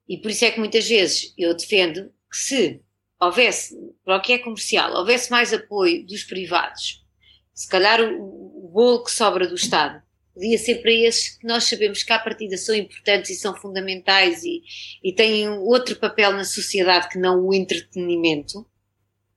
[0.07, 2.81] e por isso é que muitas vezes eu defendo que se
[3.19, 7.05] houvesse, para o que é comercial, houvesse mais apoio dos privados,
[7.53, 10.04] se calhar o, o bolo que sobra do Estado
[10.35, 14.43] podia ser para esses que nós sabemos que à partida são importantes e são fundamentais
[14.43, 14.61] e,
[15.01, 18.67] e têm outro papel na sociedade que não o entretenimento,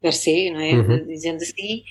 [0.00, 0.72] per se, não é?
[0.72, 1.06] Uhum.
[1.06, 1.84] Dizendo assim.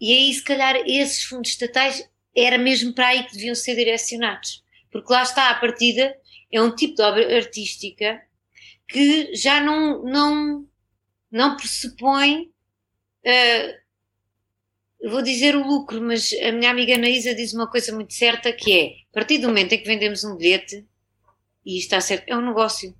[0.00, 4.64] E aí, se calhar, esses fundos estatais era mesmo para aí que deviam ser direcionados.
[4.90, 6.16] Porque lá está, à partida,
[6.50, 8.22] é um tipo de obra artística
[8.88, 10.66] que já não, não,
[11.30, 13.87] não pressupõe uh,
[15.06, 18.72] vou dizer o lucro, mas a minha amiga Anaísa diz uma coisa muito certa que
[18.72, 20.86] é, a partir do momento em que vendemos um bilhete,
[21.64, 22.94] e isto está certo, é um negócio.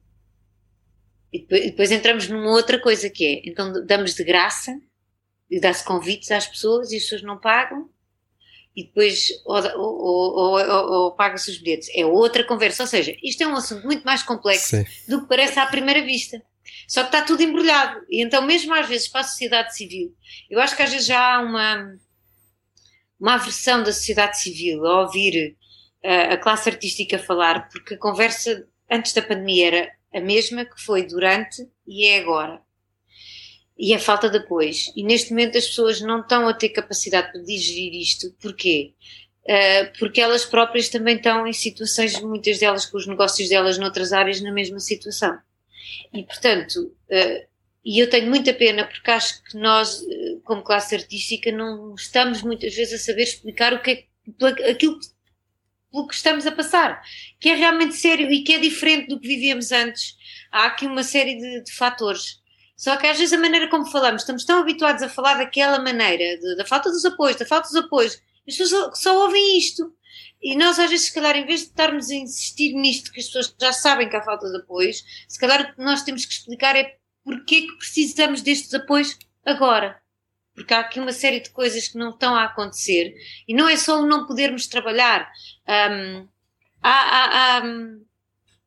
[1.33, 4.79] E depois, e depois entramos numa outra coisa que é, então damos de graça,
[5.51, 7.89] e dá-se convites às pessoas e as pessoas não pagam,
[8.77, 11.91] e depois ou, ou, ou, ou paga-se os bilhetes.
[11.95, 12.85] É outra conversa.
[12.85, 14.85] Ou seja, isto é um assunto muito mais complexo Sim.
[15.09, 16.41] do que parece à primeira vista.
[16.89, 18.03] Só que está tudo embrulhado.
[18.09, 20.17] E então, mesmo às vezes, para a sociedade civil,
[20.49, 21.95] eu acho que às vezes já há uma,
[23.21, 25.55] uma aversão da sociedade civil a ouvir
[26.03, 30.81] uh, a classe artística falar, porque a conversa antes da pandemia era a mesma que
[30.81, 32.63] foi durante e é agora.
[33.77, 34.73] E a falta de apoio.
[34.97, 38.35] E neste momento as pessoas não estão a ter capacidade para digerir isto.
[38.41, 38.95] Porquê?
[39.45, 44.15] Uh, porque elas próprias também estão em situações, muitas delas com os negócios delas noutras
[44.15, 45.39] áreas, na mesma situação.
[46.13, 46.77] E, portanto,
[47.11, 47.49] uh,
[47.85, 52.43] e eu tenho muita pena porque acho que nós, uh, como classe artística, não estamos
[52.43, 54.99] muitas vezes a saber explicar o que é aquilo
[55.91, 57.03] pelo que estamos a passar,
[57.41, 60.17] que é realmente sério e que é diferente do que vivíamos antes.
[60.53, 62.41] Há aqui uma série de, de fatores.
[62.77, 66.39] Só que às vezes a maneira como falamos, estamos tão habituados a falar daquela maneira,
[66.39, 69.93] de, da falta dos apoios, da falta dos apoios, as pessoas só ouvem isto.
[70.43, 73.27] E nós, às vezes, se calhar, em vez de estarmos a insistir nisto, que as
[73.27, 76.33] pessoas já sabem que há falta de apoios, se calhar o que nós temos que
[76.33, 80.01] explicar é porque que precisamos destes apoios agora.
[80.55, 83.15] Porque há aqui uma série de coisas que não estão a acontecer.
[83.47, 85.31] E não é só o não podermos trabalhar.
[85.69, 86.27] Um,
[86.83, 87.63] há, há, há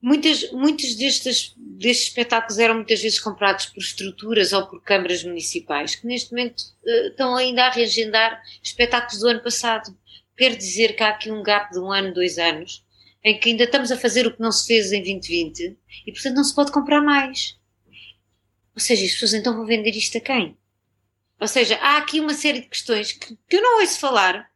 [0.01, 5.95] muitas, muitos destes, destes espetáculos eram muitas vezes comprados por estruturas ou por câmaras municipais,
[5.95, 9.95] que neste momento uh, estão ainda a reagendar espetáculos do ano passado
[10.41, 12.83] quer dizer que há aqui um gap de um ano, dois anos,
[13.23, 15.77] em que ainda estamos a fazer o que não se fez em 2020
[16.07, 17.59] e, portanto, não se pode comprar mais.
[18.73, 20.57] Ou seja, as pessoas então vão vender isto a quem?
[21.39, 24.49] Ou seja, há aqui uma série de questões que, que eu não ouço falar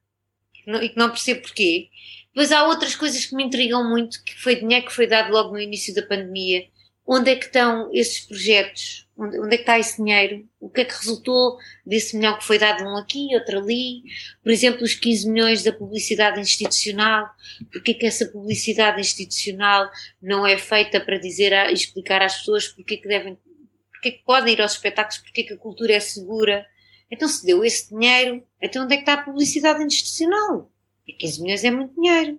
[0.81, 1.89] e que não percebo porquê.
[2.33, 5.51] Depois há outras coisas que me intrigam muito, que foi dinheiro que foi dado logo
[5.51, 6.67] no início da pandemia.
[7.05, 9.04] Onde é que estão esses projetos?
[9.17, 10.45] Onde, onde, é que está esse dinheiro?
[10.59, 14.03] O que é que resultou desse milhão que foi dado um aqui, outro ali?
[14.43, 17.29] Por exemplo, os 15 milhões da publicidade institucional.
[17.71, 19.89] Porquê que essa publicidade institucional
[20.21, 23.37] não é feita para dizer, a, explicar às pessoas porquê que devem,
[23.93, 26.65] porquê que podem ir aos espetáculos, porquê que a cultura é segura?
[27.09, 30.69] Então se deu esse dinheiro, então onde é que está a publicidade institucional?
[31.07, 32.37] E 15 milhões é muito dinheiro.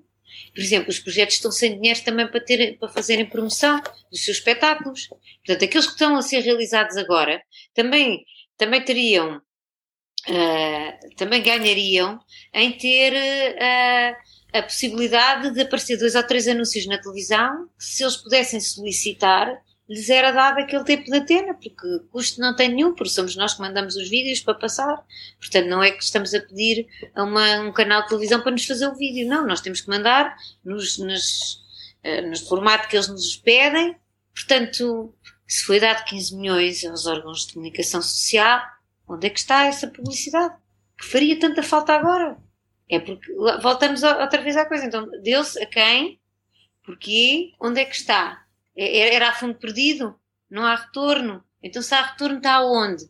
[0.55, 4.39] Por exemplo, os projetos estão sem dinheiro também para, ter, para fazerem promoção dos seus
[4.39, 5.09] espetáculos.
[5.45, 7.43] Portanto, aqueles que estão a ser realizados agora
[7.75, 8.25] também,
[8.57, 12.19] também teriam, uh, também ganhariam
[12.55, 18.03] em ter uh, a possibilidade de aparecer dois ou três anúncios na televisão, que se
[18.03, 19.49] eles pudessem solicitar,
[19.89, 23.55] lhes era dado aquele tempo de antena, porque custo não tem nenhum, porque somos nós
[23.55, 25.05] que mandamos os vídeos para passar.
[25.39, 28.67] Portanto, não é que estamos a pedir a uma, um canal de televisão para nos
[28.67, 31.63] fazer o vídeo, não, nós temos que mandar nos, nos,
[32.05, 33.97] uh, nos formato que eles nos pedem.
[34.35, 35.15] Portanto,
[35.47, 38.61] se foi dado 15 milhões aos órgãos de comunicação social,
[39.09, 40.55] onde é que está essa publicidade?
[40.99, 42.37] Que faria tanta falta agora?
[42.89, 44.85] É porque voltamos outra vez à coisa.
[44.85, 46.21] Então, deu-se a quem?
[46.85, 47.53] Porquê?
[47.61, 48.46] Onde é que está?
[48.77, 50.15] Era a fundo perdido,
[50.51, 51.43] não há retorno.
[51.63, 53.05] Então, se há retorno, está aonde?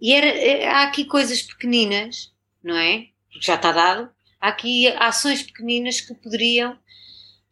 [0.00, 3.06] E era, é, há aqui coisas pequeninas, não é?
[3.30, 4.10] Porque já está dado.
[4.40, 6.78] Há aqui ações pequeninas que poderiam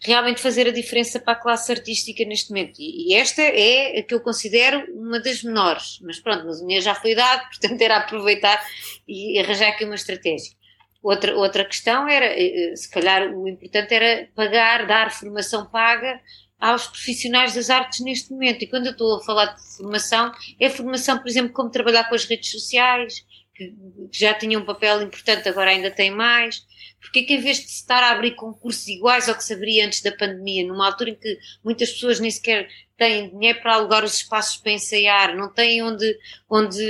[0.01, 2.77] realmente fazer a diferença para a classe artística neste momento.
[2.79, 5.99] E, esta é a que eu considero uma das menores.
[6.03, 8.65] Mas pronto, mas dinheiro já foi dado, portanto era aproveitar
[9.07, 10.57] e arranjar aqui uma estratégia.
[11.03, 16.21] Outra, outra questão era, eh, eh, se calhar o importante era pagar, dar formação paga
[16.59, 18.63] aos profissionais das artes neste momento.
[18.63, 22.15] E quando eu estou a falar de formação, é formação, por exemplo, como trabalhar com
[22.15, 23.75] as redes sociais, que
[24.13, 26.67] já tinha um papel importante, agora ainda tem mais.
[27.01, 29.87] Porque é que em vez de estar a abrir concursos iguais ao que se abria
[29.87, 34.05] antes da pandemia, numa altura em que muitas pessoas nem sequer têm dinheiro para alugar
[34.05, 36.19] os espaços para ensaiar, não têm onde,
[36.51, 36.85] onde,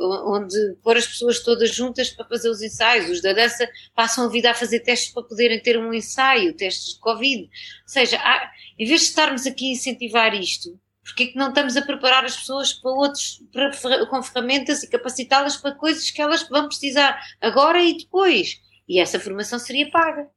[0.00, 3.10] onde pôr as pessoas todas juntas para fazer os ensaios.
[3.10, 6.94] Os da dança passam a vida a fazer testes para poderem ter um ensaio, testes
[6.94, 7.42] de Covid.
[7.42, 7.48] Ou
[7.84, 11.76] seja, há, em vez de estarmos aqui a incentivar isto, porque é que não estamos
[11.76, 16.46] a preparar as pessoas para outros, para, com ferramentas e capacitá-las para coisas que elas
[16.48, 18.60] vão precisar agora e depois?
[18.88, 20.28] E essa formação seria paga.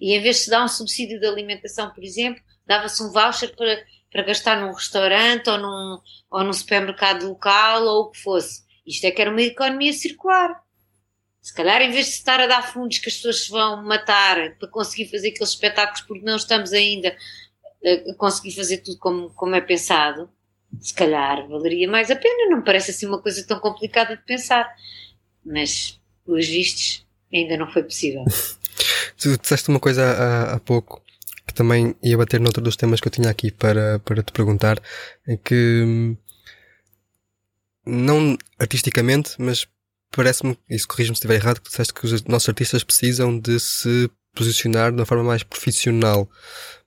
[0.00, 3.54] E em vez de se dar um subsídio de alimentação, por exemplo, dava-se um voucher
[3.56, 5.98] para, para gastar num restaurante ou num,
[6.30, 8.62] ou num supermercado local ou o que fosse.
[8.86, 10.62] Isto é que era uma economia circular.
[11.40, 14.56] Se calhar, em vez de estar a dar fundos que as pessoas se vão matar
[14.58, 17.16] para conseguir fazer aqueles espetáculos porque não estamos ainda
[17.84, 20.30] a conseguir fazer tudo como, como é pensado,
[20.80, 22.50] se calhar valeria mais a pena.
[22.50, 24.68] Não me parece assim uma coisa tão complicada de pensar.
[25.44, 28.24] Mas, pelos vistos, ainda não foi possível.
[29.18, 31.02] tu disseste uma coisa há, há pouco
[31.46, 34.80] que também ia bater noutro dos temas que eu tinha aqui para, para te perguntar,
[35.26, 36.16] é que hum,
[37.86, 39.66] não artisticamente, mas
[40.14, 44.10] parece-me, se corrijo-me se estiver errado, que disseste que os nossos artistas precisam de se
[44.34, 46.28] posicionar de uma forma mais profissional,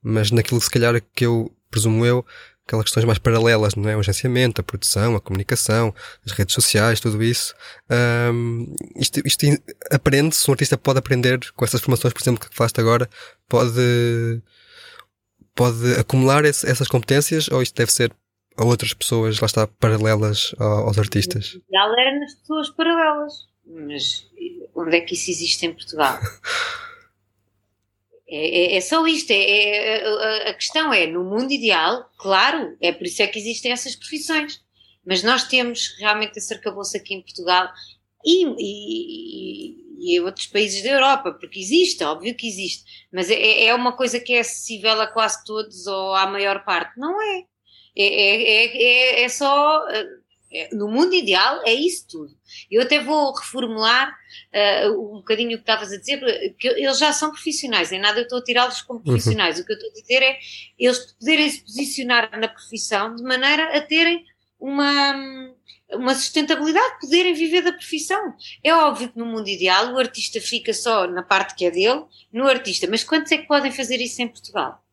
[0.01, 2.25] mas naquilo se calhar que eu, presumo eu,
[2.72, 3.98] aquelas questões mais paralelas, não é?
[3.98, 5.94] O agenciamento, a produção, a comunicação,
[6.26, 7.54] as redes sociais, tudo isso.
[8.34, 9.46] Um, isto, isto
[9.92, 13.10] aprende-se, um artista pode aprender com essas formações, por exemplo, que falaste agora,
[13.50, 14.42] pode,
[15.54, 18.14] pode acumular esse, essas competências ou isto deve ser
[18.58, 21.60] a outras pessoas, lá está, paralelas aos artistas?
[21.72, 23.34] Já era nas pessoas paralelas,
[23.66, 24.28] mas
[24.74, 26.18] onde é que isso existe em Portugal?
[28.32, 29.32] É, é, é, só isto.
[29.32, 33.38] É, é, a, a, questão é, no mundo ideal, claro, é por isso é que
[33.38, 34.62] existem essas profissões.
[35.06, 37.67] Mas nós temos realmente esse arcabouço aqui em Portugal
[38.24, 42.86] e, e, e, em outros países da Europa, porque existe, óbvio que existe.
[43.12, 46.98] Mas é, é uma coisa que é acessível a quase todos ou à maior parte.
[46.98, 47.44] Não é.
[47.98, 50.06] É, é, é só é,
[50.74, 52.36] no mundo ideal é isso tudo.
[52.70, 56.20] Eu até vou reformular uh, um bocadinho o que estavas a dizer,
[56.60, 59.06] que eles já são profissionais, em nada eu estou a tirá-los como uhum.
[59.06, 59.58] profissionais.
[59.58, 59.64] Uhum.
[59.64, 60.38] O que eu estou a dizer é
[60.78, 64.26] eles poderem se posicionar na profissão de maneira a terem
[64.60, 65.54] uma,
[65.94, 68.34] uma sustentabilidade, poderem viver da profissão.
[68.62, 72.04] É óbvio que no mundo ideal o artista fica só na parte que é dele,
[72.32, 74.84] no artista, mas quantos é que podem fazer isso em Portugal?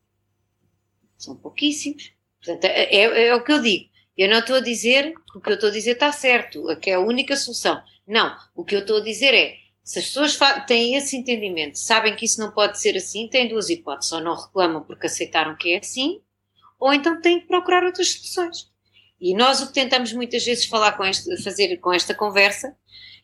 [1.17, 2.13] São pouquíssimos.
[2.41, 3.88] Portanto, é, é, é o que eu digo
[4.19, 6.89] eu não estou a dizer que o que eu estou a dizer está certo, que
[6.89, 7.81] é a única solução.
[8.05, 12.13] Não, o que eu estou a dizer é, se as pessoas têm esse entendimento, sabem
[12.13, 15.71] que isso não pode ser assim, têm duas hipóteses, ou não reclamam porque aceitaram que
[15.71, 16.19] é assim,
[16.77, 18.69] ou então têm que procurar outras soluções.
[19.21, 22.75] E nós o que tentamos muitas vezes falar com este, fazer com esta conversa,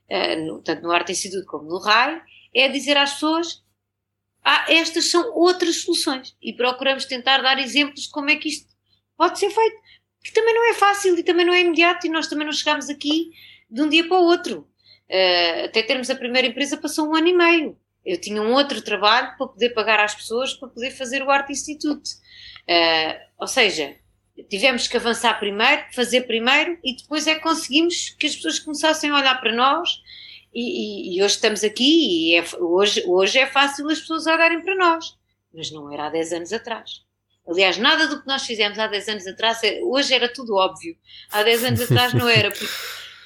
[0.10, 2.21] uh, no, tanto no Arte Instituto como no RAI,
[2.55, 3.62] é dizer às pessoas
[4.45, 6.38] ah, estas são outras soluções.
[6.41, 8.73] E procuramos tentar dar exemplos de como é que isto
[9.17, 9.85] pode ser feito
[10.25, 12.89] que também não é fácil e também não é imediato e nós também não chegamos
[12.89, 13.29] aqui
[13.69, 14.67] de um dia para o outro.
[15.07, 17.77] Uh, até termos a primeira empresa passou um ano e meio.
[18.03, 21.51] Eu tinha um outro trabalho para poder pagar às pessoas para poder fazer o Arte
[21.51, 22.09] Institute.
[22.67, 23.95] Uh, ou seja,
[24.49, 29.11] tivemos que avançar primeiro, fazer primeiro e depois é que conseguimos que as pessoas começassem
[29.11, 29.88] a olhar para nós
[30.51, 34.63] e, e, e hoje estamos aqui e é, hoje, hoje é fácil as pessoas olharem
[34.63, 35.05] para nós,
[35.53, 37.05] mas não era há 10 anos atrás.
[37.47, 40.97] Aliás, nada do que nós fizemos há 10 anos atrás, é, hoje era tudo óbvio.
[41.31, 42.65] Há 10 anos atrás não era, porque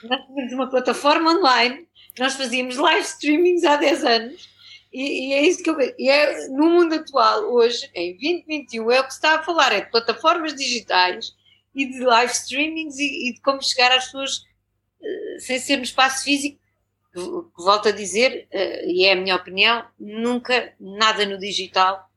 [0.04, 4.50] nós tínhamos uma plataforma online, nós fazíamos live streamings há 10 anos,
[4.92, 5.94] e, e é isso que eu vejo.
[5.98, 9.72] E é, no mundo atual, hoje, em 2021, é o que se está a falar,
[9.72, 11.34] é de plataformas digitais
[11.74, 14.38] e de live streamings e, e de como chegar às pessoas
[15.00, 16.60] uh, sem ser no espaço físico.
[17.58, 22.09] Volto a dizer, uh, e é a minha opinião, nunca nada no digital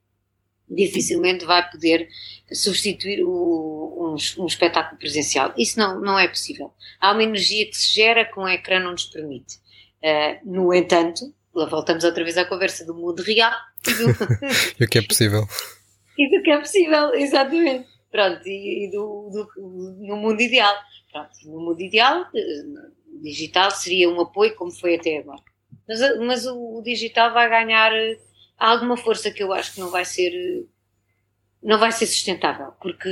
[0.74, 2.08] dificilmente vai poder
[2.52, 5.52] substituir o, um, um, espetáculo presencial.
[5.56, 6.72] Isso não, não é possível.
[7.00, 9.56] Há uma energia que se gera que um ecrã não nos permite.
[10.02, 13.52] Uh, no entanto, lá voltamos outra vez à conversa do mundo real
[13.86, 14.10] e do,
[14.80, 15.46] e o que é possível.
[16.18, 17.88] e do que é possível, exatamente.
[18.10, 19.48] Pronto, e, e do, do,
[20.06, 20.74] no mundo ideal.
[21.10, 22.62] Pronto, no mundo ideal, eh,
[23.22, 25.42] digital seria um apoio como foi até agora.
[25.88, 27.92] Mas, mas o, o digital vai ganhar
[28.62, 30.32] há alguma força que eu acho que não vai ser
[31.60, 33.08] não vai ser sustentável, porque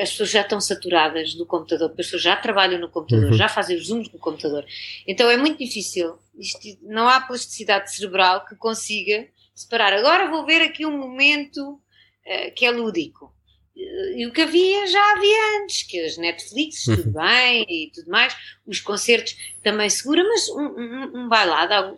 [0.00, 3.36] as pessoas já estão saturadas do computador, as pessoas já trabalham no computador, uhum.
[3.36, 4.64] já fazem os zooms no computador.
[5.06, 9.92] Então é muito difícil, isto, não há plasticidade cerebral que consiga separar.
[9.92, 13.32] Agora vou ver aqui um momento uh, que é lúdico.
[13.76, 16.96] E o que havia já havia antes, que as Netflix, uhum.
[16.96, 21.96] tudo bem e tudo mais, os concertos também segura, mas um, um, um bailado,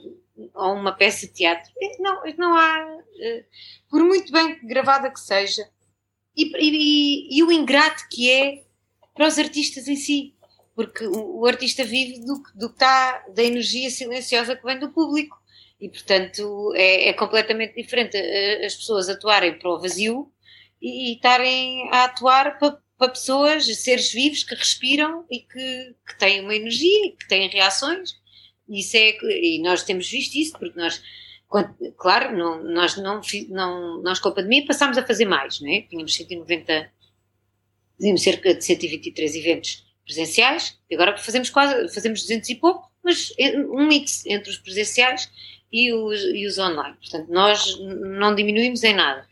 [0.55, 1.71] ou uma peça de teatro.
[1.99, 3.45] Não, não há, eh,
[3.91, 5.69] por muito bem gravada que seja,
[6.37, 8.63] e, e, e, o ingrato que é
[9.15, 10.35] para os artistas em si,
[10.75, 14.93] porque o, o artista vive do, do que está, da energia silenciosa que vem do
[14.93, 15.37] público,
[15.81, 20.33] e portanto é, é completamente diferente eh, as pessoas atuarem para o vazio
[20.81, 26.19] e, e estarem a atuar para, para pessoas, seres vivos que respiram e que, que
[26.19, 28.18] têm uma energia e que têm reações
[28.69, 31.03] isso é, e nós temos visto isso, porque nós,
[31.47, 35.71] quando, claro, não, nós, não, não, nós com a pandemia passámos a fazer mais, não
[35.71, 35.83] é?
[35.83, 36.91] Tínhamos 190,
[37.99, 43.33] tínhamos cerca de 123 eventos presenciais, e agora fazemos quase, fazemos 200 e pouco, mas
[43.71, 45.31] um mix entre os presenciais
[45.73, 46.97] e os, e os online.
[46.97, 49.27] Portanto, nós não diminuímos em nada.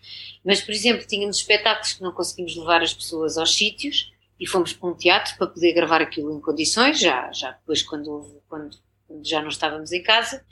[0.45, 4.73] Mas, por exemplo, tínhamos espetáculos que não conseguimos levar as pessoas aos sítios e fomos
[4.73, 8.79] para um teatro para poder gravar aquilo em condições, já, já depois quando, quando
[9.23, 10.45] já não estávamos em casa,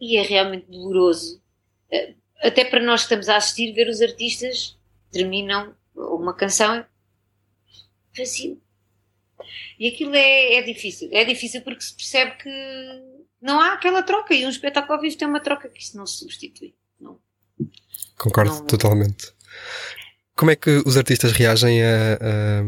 [0.00, 1.42] e é realmente doloroso,
[1.90, 4.78] eh, até para nós que estamos a assistir, ver os artistas
[5.10, 6.84] terminam uma canção
[8.16, 8.60] vazio.
[9.78, 11.08] E aquilo é, é difícil.
[11.12, 12.50] É difícil porque se percebe que
[13.40, 16.06] não há aquela troca e um espetáculo ao vivo tem uma troca que isso não
[16.06, 16.74] se substitui.
[17.00, 17.18] Não.
[18.16, 19.32] Concordo não, totalmente.
[20.36, 22.62] como é que os artistas reagem a,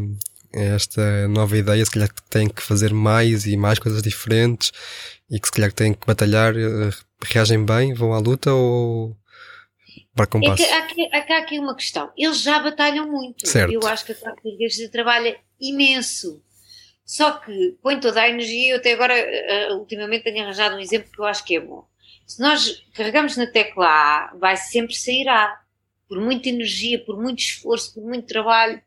[0.53, 1.83] esta nova ideia?
[1.85, 4.71] Se calhar que têm que fazer mais e mais coisas diferentes
[5.29, 6.89] e que se calhar têm que batalhar, eh,
[7.23, 9.15] reagem bem, vão à luta ou
[10.15, 12.11] marcam um É que há, aqui- há aqui uma questão.
[12.17, 13.47] Eles já batalham muito.
[13.47, 13.71] Certo.
[13.73, 16.41] Eu acho que a portuguesa trabalha imenso.
[17.05, 18.73] Só que põe toda a energia.
[18.73, 21.85] Eu até agora, eh, ultimamente, tenho arranjado um exemplo que eu acho que é bom.
[22.25, 25.59] Se nós carregamos na tecla A, vai sempre sair A.
[26.07, 28.81] Por muita energia, por muito esforço, por muito trabalho,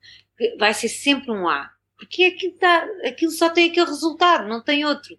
[0.58, 1.70] vai ser sempre um A.
[1.96, 5.16] Porque aquilo, tá, aquilo só tem aquele resultado, não tem outro.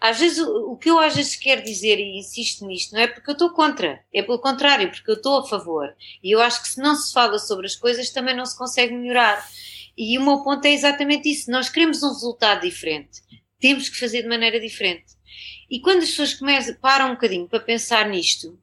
[0.00, 3.06] Às vezes, o, o que eu às vezes quero dizer, e insisto nisto, não é
[3.06, 5.94] porque eu estou contra, é pelo contrário, porque eu estou a favor.
[6.22, 8.94] E eu acho que se não se fala sobre as coisas, também não se consegue
[8.94, 9.46] melhorar.
[9.96, 11.50] E o meu ponto é exatamente isso.
[11.50, 13.22] Nós queremos um resultado diferente.
[13.60, 15.14] Temos que fazer de maneira diferente.
[15.70, 18.58] E quando as pessoas começam, param um bocadinho para pensar nisto,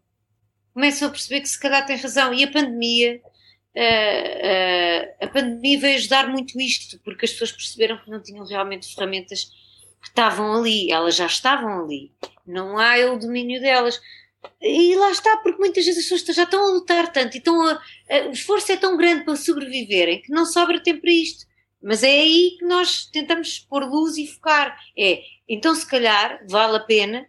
[0.74, 2.34] começam a perceber que se calhar tem razão.
[2.34, 3.22] E a pandemia,
[3.78, 8.94] ah, a pandemia veio ajudar muito isto, porque as pessoas perceberam que não tinham realmente
[8.94, 9.46] ferramentas
[10.02, 12.12] que estavam ali, elas já estavam ali.
[12.46, 14.02] Não há o domínio delas.
[14.60, 18.16] E lá está, porque muitas vezes as pessoas já estão a lutar tanto e a,
[18.18, 21.46] a- o esforço é tão grande para sobreviverem que não sobra tempo para isto.
[21.82, 24.76] Mas é aí que nós tentamos pôr luz e focar.
[24.98, 27.28] É, então se calhar vale a pena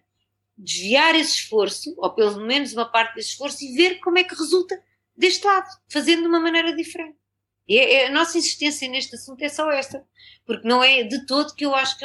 [0.56, 4.34] desviar esse esforço, ou pelo menos uma parte desse esforço, e ver como é que
[4.34, 4.80] resulta
[5.22, 7.16] deste lado, fazendo de uma maneira diferente.
[7.68, 10.04] E é- é- a nossa insistência neste assunto é só esta,
[10.44, 12.04] porque não é de todo que eu acho que,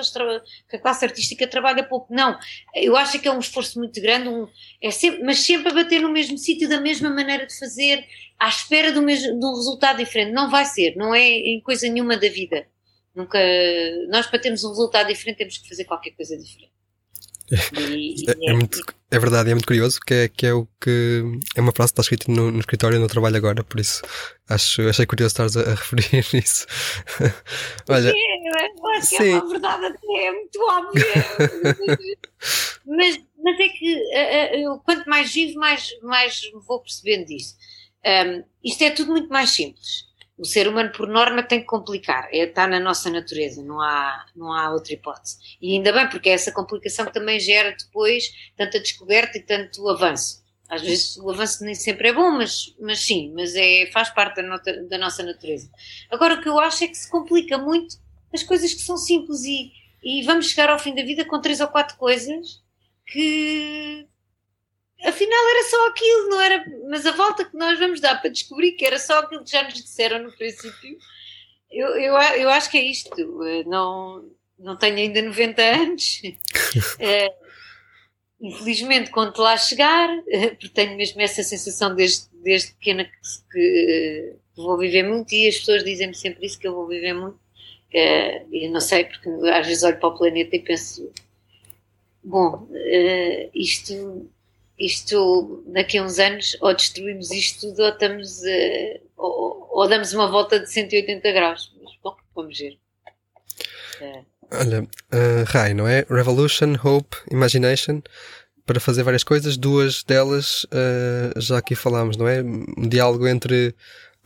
[0.70, 2.14] que a classe artística trabalha pouco.
[2.14, 2.38] Não,
[2.76, 4.48] eu acho que é um esforço muito grande, um-
[4.82, 8.06] é sempre, mas sempre a bater no mesmo sítio, da mesma maneira de fazer,
[8.40, 10.32] à espera do mesmo, de um resultado diferente.
[10.32, 12.68] Não vai ser, não é em coisa nenhuma da vida.
[13.16, 13.40] Nunca,
[14.10, 16.72] nós para termos um resultado diferente temos que fazer qualquer coisa diferente.
[17.52, 18.80] E- e É, é muito,
[19.10, 21.24] é verdade, é muito curioso, que é, que é o que
[21.56, 24.02] é uma frase que está escrita no, no escritório no trabalho agora, por isso
[24.50, 26.66] acho, achei curioso estares a, a referir isso.
[27.90, 29.30] Olha, É, eu acho que Sim.
[29.32, 31.04] é uma verdade até é muito óbvia.
[32.86, 37.56] mas, mas é que eh, eh, eu, quanto mais vivo, mais, mais vou percebendo disso.
[38.06, 40.07] Ahm, isto é tudo muito mais simples.
[40.38, 42.28] O ser humano, por norma, tem que complicar.
[42.32, 45.38] É, está na nossa natureza, não há, não há outra hipótese.
[45.62, 49.88] E ainda bem, porque é essa complicação que também gera depois tanta descoberta e tanto
[49.90, 50.44] avanço.
[50.70, 54.36] Às vezes o avanço nem sempre é bom, mas, mas sim, mas é, faz parte
[54.38, 55.72] da, nota- da nossa natureza.
[56.12, 57.96] Agora, o que eu acho é que se complica muito
[58.34, 59.72] as coisas que são simples e,
[60.04, 62.62] e vamos chegar ao fim da vida com três ou quatro coisas
[63.06, 64.06] que
[65.04, 66.66] afinal era só aquilo, não era?
[66.90, 69.64] Mas a volta que nós vamos dar para descobrir que era só aquilo que já
[69.64, 70.98] nos disseram no princípio,
[71.72, 73.44] eu, eu, eu acho que é isto.
[73.44, 76.22] Eh, Não, não tenho ainda 90 anos.
[77.00, 77.34] Eh,
[78.40, 83.12] Infelizmente, quando lá chegar, eh, porque tenho mesmo essa sensação desde, desde pequena que,
[83.52, 87.40] que, vou viver muito e as pessoas dizem-me sempre isso, que eu vou viver muito.
[88.52, 91.12] Eu não sei, porque às vezes olho para o planeta e penso:
[92.24, 92.68] bom,
[93.56, 94.30] isto,
[94.80, 100.14] isto daqui a uns anos, ou destruímos isto tudo, ou, estamos, eh, ou, ou damos
[100.14, 101.74] uma volta de 180 graus.
[101.84, 102.78] Mas bom, vamos ver.
[104.02, 104.22] Eh,
[104.52, 106.06] olha, uh, Rai, não é?
[106.10, 108.02] Revolution, Hope, Imagination,
[108.66, 112.42] para fazer várias coisas, duas delas uh, já aqui falámos, não é?
[112.44, 113.74] Um diálogo entre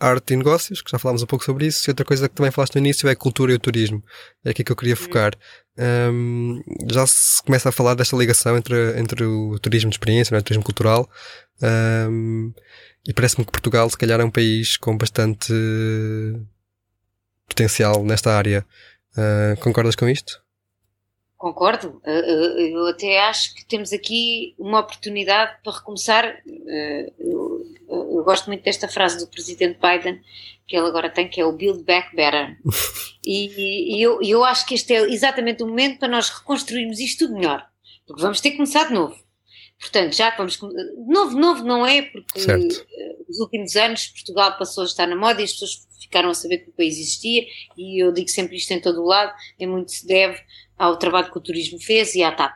[0.02, 2.50] arte e negócios, que já falámos um pouco sobre isso, e outra coisa que também
[2.50, 4.02] falaste no início é a cultura e o turismo.
[4.44, 5.32] É aqui que eu queria focar.
[5.78, 10.38] Um, já se começa a falar desta ligação entre, entre o turismo de experiência, é?
[10.38, 11.08] o turismo cultural,
[12.10, 12.52] um,
[13.06, 15.52] e parece-me que Portugal, se calhar, é um país com bastante
[17.48, 18.66] potencial nesta área.
[19.16, 20.41] Uh, concordas com isto?
[21.42, 22.00] Concordo.
[22.06, 26.40] Uh, uh, Eu até acho que temos aqui uma oportunidade para recomeçar.
[26.46, 30.22] Uh, Eu, gosto muito desta frase do presidente Biden,
[30.68, 32.56] que ele agora tem, que é o Build Back Better.
[33.24, 37.24] E, e eu, eu acho que este é exatamente o momento para nós reconstruirmos isto
[37.24, 37.64] tudo melhor.
[38.04, 39.14] Porque vamos ter que começar de novo.
[39.78, 40.58] Portanto, já vamos.
[41.06, 42.84] novo, novo não é, porque Certo.
[43.28, 46.58] nos últimos anos Portugal passou a estar na moda e as pessoas ficaram a saber
[46.58, 47.46] que o país existia.
[47.76, 50.36] E eu digo sempre isto em todo o lado, em muito se deve
[50.82, 52.54] ao trabalho que o turismo fez e à TAP.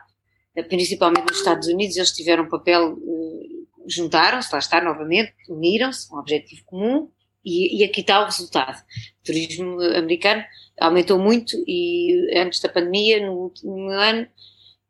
[0.53, 3.47] Eh, Principalmente nos Estados Unidos, eles tiveram um papel, eh,
[3.87, 7.09] juntaram-se, lá está novamente, uniram-se, um objetivo comum,
[7.45, 8.77] e, e aqui está o resultado.
[9.21, 10.43] O turismo americano
[10.77, 14.27] aumentou muito e antes da pandemia, no último ano,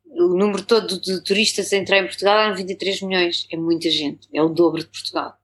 [0.05, 3.45] o número todo de turistas a entrar em Portugal eram 23 milhões.
[3.51, 5.35] É muita gente, é o dobro de Portugal.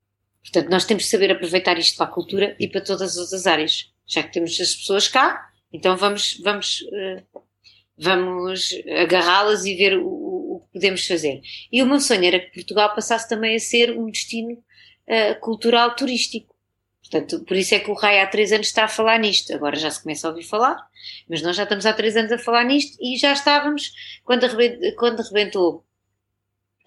[0.41, 3.45] Portanto, nós temos que saber aproveitar isto para a cultura e para todas as outras
[3.45, 3.91] áreas.
[4.07, 7.23] Já que temos as pessoas cá, então vamos, vamos eh,
[7.97, 8.69] vamos
[9.01, 11.41] agarrá-las e ver o, o que podemos fazer.
[11.71, 15.95] E o meu sonho era que Portugal passasse também a ser um destino uh, cultural
[15.95, 16.53] turístico.
[17.01, 19.53] Portanto, por isso é que o RAI há três anos está a falar nisto.
[19.53, 20.77] Agora já se começa a ouvir falar,
[21.29, 23.91] mas nós já estamos há três anos a falar nisto e já estávamos,
[24.23, 24.47] quando,
[24.95, 25.85] quando arrebentou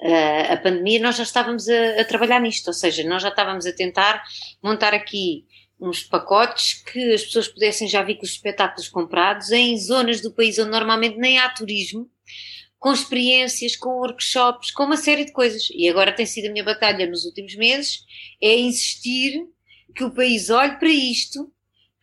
[0.01, 2.67] uh, a pandemia, nós já estávamos a, a, trabalhar nisto.
[2.69, 4.23] Ou seja, nós já estávamos a tentar
[4.63, 5.45] montar aqui
[5.81, 10.33] uns pacotes que as pessoas pudessem já vir com os espetáculos comprados em zonas do
[10.33, 12.11] país onde normalmente nem há turismo,
[12.79, 15.69] com experiências, com workshops, com uma série de coisas.
[15.73, 18.05] E agora tem sido a minha batalha nos últimos meses,
[18.41, 19.47] é insistir
[19.95, 21.53] que o país olhe para isto,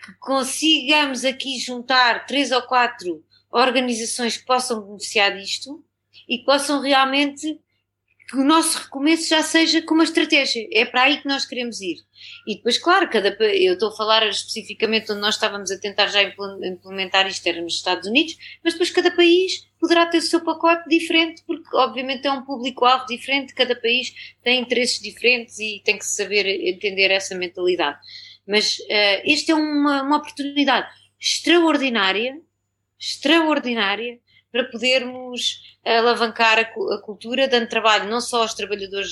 [0.03, 5.83] que consigamos aqui juntar três ou quatro organizações que possam beneficiar disto
[6.27, 7.59] e que possam realmente
[8.29, 10.67] que o nosso recomeço já seja com uma estratégia.
[10.71, 11.97] É para aí que nós queremos ir.
[12.47, 16.23] E depois, claro, cada, eu estou a falar especificamente onde nós estávamos a tentar já
[16.23, 20.87] implementar isto, era nos Estados Unidos, mas depois cada país poderá ter o seu pacote
[20.87, 26.05] diferente, porque obviamente é um público-alvo diferente, cada país tem interesses diferentes e tem que
[26.05, 27.99] saber entender essa mentalidade.
[28.47, 30.87] Mas uh, esta é uma, uma oportunidade
[31.19, 32.37] extraordinária,
[32.99, 34.19] extraordinária,
[34.53, 39.11] para podermos alavancar a, cultura, dando trabalho não só aos trabalhadores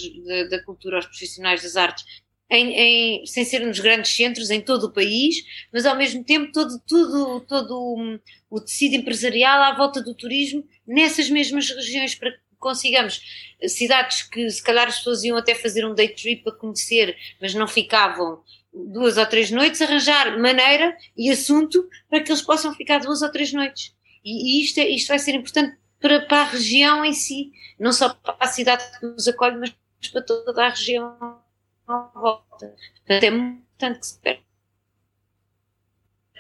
[0.51, 2.05] da cultura, aos profissionais das artes,
[2.47, 5.37] em, em, sem ser nos grandes centros, em todo o país,
[5.73, 8.19] mas ao mesmo tempo todo, todo, todo o,
[8.51, 13.19] o tecido empresarial à volta do turismo nessas mesmas regiões, para que consigamos
[13.67, 17.55] cidades que se calhar as pessoas iam até fazer um day trip para conhecer, mas
[17.55, 22.99] não ficavam duas ou três noites, arranjar maneira e assunto para que eles possam ficar
[22.99, 23.95] duas ou três noites.
[24.23, 28.13] E, isto, é, isto vai ser importante para, para, a região em si, não só
[28.13, 29.73] para a cidade que nos acolhe, mas
[30.11, 31.39] para toda a região
[31.87, 32.75] à volta.
[33.05, 34.43] Portanto, é muito importante que se perca.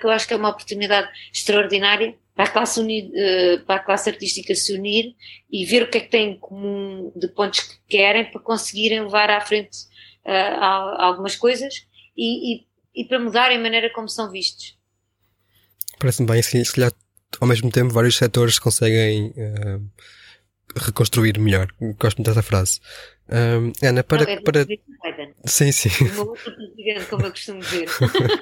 [0.03, 4.09] Eu acho que é uma oportunidade extraordinária para a, classe unir, eh, para a classe
[4.09, 5.15] artística se unir
[5.51, 9.01] e ver o que é que tem em comum de pontos que querem para conseguirem
[9.01, 9.77] levar à frente
[10.25, 11.85] uh, algumas coisas
[12.17, 14.77] e, e, e, para mudarem a maneira como são vistos.
[15.99, 16.91] Parece-me bem, se, se calhar
[17.39, 19.89] ao mesmo tempo vários setores conseguem uh,
[20.75, 21.67] reconstruir melhor.
[21.99, 22.79] Gosto muito dessa frase.
[23.29, 24.25] Um, Ana, para.
[24.25, 24.67] Não, é para...
[25.45, 25.89] Sim, sim.
[27.09, 27.87] como eu costumo dizer.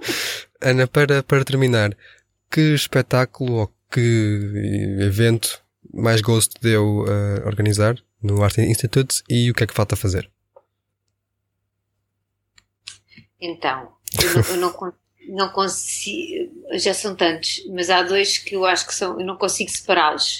[0.60, 1.96] Ana, para, para terminar,
[2.50, 5.62] que espetáculo ou que evento
[5.94, 10.30] mais gosto deu uh, organizar no Art Institute e o que é que falta fazer?
[13.42, 14.94] Então, eu não, eu não,
[15.30, 19.38] não consigo, já são tantos, mas há dois que eu acho que são, eu não
[19.38, 20.39] consigo separá-los.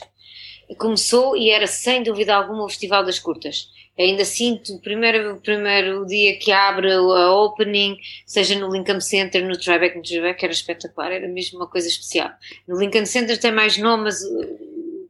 [0.78, 3.70] Começou e era sem dúvida alguma o Festival das Curtas.
[3.98, 9.46] ainda sinto o primeiro, o primeiro dia que abre a opening, seja no Lincoln Center,
[9.46, 12.30] no Tribeca, no Tribeca era espetacular, era mesmo uma coisa especial.
[12.68, 14.22] No Lincoln Center tem mais nome, mas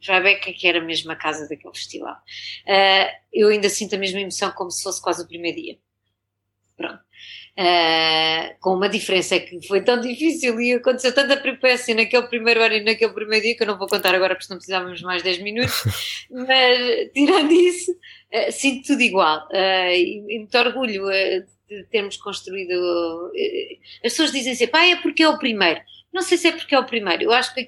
[0.02, 2.16] Tribeca que era mesmo a casa daquele festival.
[2.66, 5.78] Uh, eu ainda sinto a mesma emoção como se fosse quase o primeiro dia.
[7.60, 12.64] Uh, com uma diferença é que foi tão difícil e aconteceu tanta peripécia naquele primeiro
[12.64, 15.22] ano e naquele primeiro dia que eu não vou contar agora porque não precisávamos mais
[15.24, 15.84] 10 minutos,
[16.32, 21.04] mas tirando isso, uh, sinto tudo igual uh, e, e muito orgulho
[21.68, 22.72] de termos construído.
[23.98, 25.82] as pessoas dizem sempre, ah, é porque é o primeiro.
[26.14, 27.68] Não sei se é porque é o primeiro, eu acho que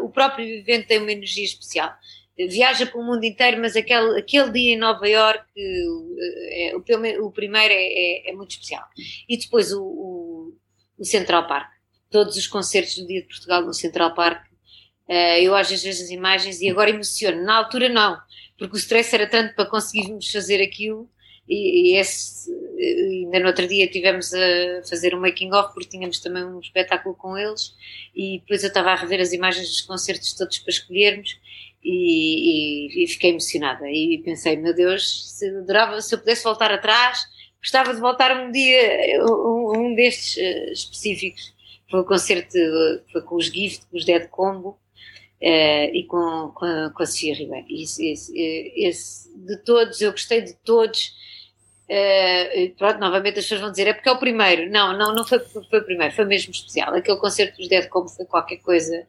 [0.00, 1.92] o próprio evento tem uma energia especial
[2.36, 7.72] viaja para o mundo inteiro, mas aquele, aquele dia em Nova York, é, o, primeiro
[7.72, 8.84] é, é, é, muito especial.
[9.28, 10.54] E depois o, o,
[10.98, 11.70] o, Central Park,
[12.10, 14.44] todos os concertos do Dia de Portugal no Central Park,
[15.08, 17.44] uh, eu às vezes vejo as imagens e agora emociono.
[17.44, 18.18] Na altura não,
[18.58, 21.08] porque o stress era tanto para conseguirmos fazer aquilo
[21.48, 26.20] e, e esse, ainda no outro dia tivemos a fazer um making of porque tínhamos
[26.20, 27.74] também um espetáculo com eles
[28.14, 31.36] e depois eu estava a rever as imagens dos concertos todos para escolhermos
[31.84, 36.70] e, e, e, fiquei emocionada e pensei, meu Deus, se, adorava, se eu pudesse voltar
[36.70, 37.26] atrás,
[37.60, 41.52] gostava de voltar um dia, um, um destes uh, específicos.
[41.90, 42.56] Foi o concerto,
[43.10, 47.06] foi com os Gift, com os Dead Combo uh, e com, com, a, com a
[47.06, 47.66] Sofia Ribeiro.
[47.68, 51.12] Esse, esse, esse, de todos, eu gostei de todos.
[51.90, 54.70] Uh, pronto, novamente as pessoas vão dizer é porque é o primeiro.
[54.70, 56.94] Não, não, não foi, foi o primeiro, foi mesmo especial.
[56.94, 59.06] Aquele concerto dos Dead Combo foi qualquer coisa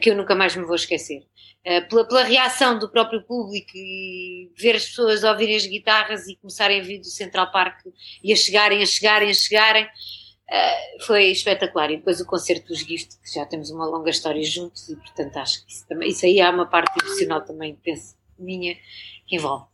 [0.00, 1.22] que eu nunca mais me vou esquecer.
[1.64, 6.36] Eh, pela, pela, reação do próprio público e ver as pessoas ouvirem as guitarras e
[6.36, 7.80] começarem a vir do Central Park
[8.22, 11.90] e a chegarem, a chegarem, a chegarem, uh, foi espetacular.
[11.90, 15.36] E depois o concerto dos Gift, que já temos uma longa história juntos, e portanto
[15.36, 18.74] acho que isso, também, isso aí há uma parte emocional também, penso, minha,
[19.26, 19.66] que envolve.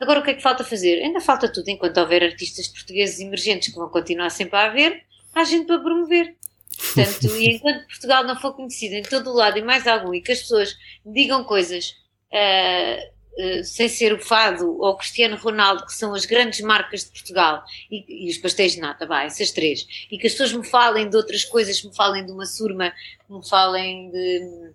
[0.00, 1.02] Agora o que é que falta fazer?
[1.02, 5.44] Ainda falta tudo, enquanto houver artistas portugueses emergentes que vão continuar sempre a haver, há
[5.44, 6.36] gente para promover.
[6.74, 10.20] Portanto, e enquanto Portugal não for conhecido em todo o lado e mais algum, e
[10.20, 11.94] que as pessoas digam coisas
[12.32, 17.04] uh, uh, sem ser o Fado ou o Cristiano Ronaldo, que são as grandes marcas
[17.04, 20.52] de Portugal, e, e, os pastéis de nata, vai, essas três, e que as pessoas
[20.52, 22.92] me falem de outras coisas, me falem de uma surma,
[23.28, 24.72] me falem de,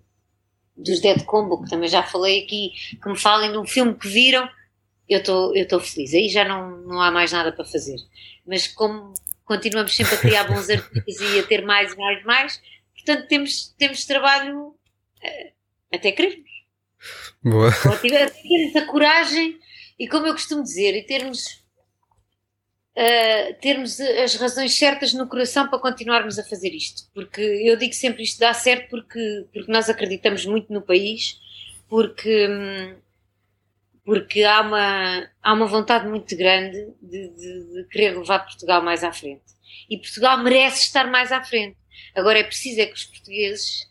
[0.75, 2.71] dos Dead Combo, que também já falei aqui,
[3.01, 4.49] que me falem de um filme que viram,
[5.09, 5.19] eu
[5.55, 6.13] estou feliz.
[6.13, 7.97] Aí já não, não há mais nada para fazer.
[8.45, 9.13] Mas como
[9.49, 12.61] continuamos sempre a criar bons artigos e a ter mais, mais, mais,
[12.93, 15.51] portanto temos, temos trabalho uh,
[15.91, 16.47] até queremos.
[17.43, 17.71] Boa.
[17.89, 19.57] Ou termos a coragem
[19.97, 21.63] e como eu costumo dizer, e termos,
[22.95, 27.09] uh, termos as razões certas no coração para continuarmos a fazer isto.
[27.11, 31.39] Porque eu digo sempre isto dá certo porque, porque nós acreditamos muito no país,
[31.87, 32.47] porque,
[34.09, 39.03] porque há, uma, há uma vontade muito grande de, de, de querer levar Portugal mais
[39.03, 39.43] à frente.
[39.87, 41.77] E Portugal merece estar mais à frente.
[42.15, 43.87] Agora é preciso é que os portugueses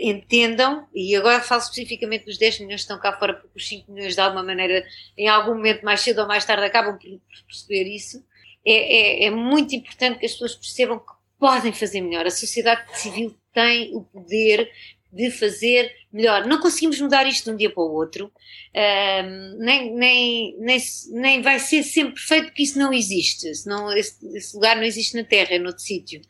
[0.00, 3.92] entendam, e agora falo especificamente dos 10 milhões que estão cá fora, porque os 5
[3.92, 4.82] milhões de alguma maneira,
[5.14, 8.24] em algum momento mais cedo ou mais tarde, acabam por perceber isso.
[8.66, 12.24] É, é, é muito importante que as pessoas percebam que podem fazer melhor.
[12.24, 14.70] A sociedade civil tem o poder
[15.12, 16.46] de fazer melhor.
[16.46, 18.32] Não conseguimos mudar isto de um dia para o outro,
[18.74, 20.78] um, nem, nem, nem,
[21.12, 25.16] nem vai ser sempre perfeito porque isso não existe, senão esse, esse lugar não existe
[25.16, 26.20] na Terra, é noutro sítio.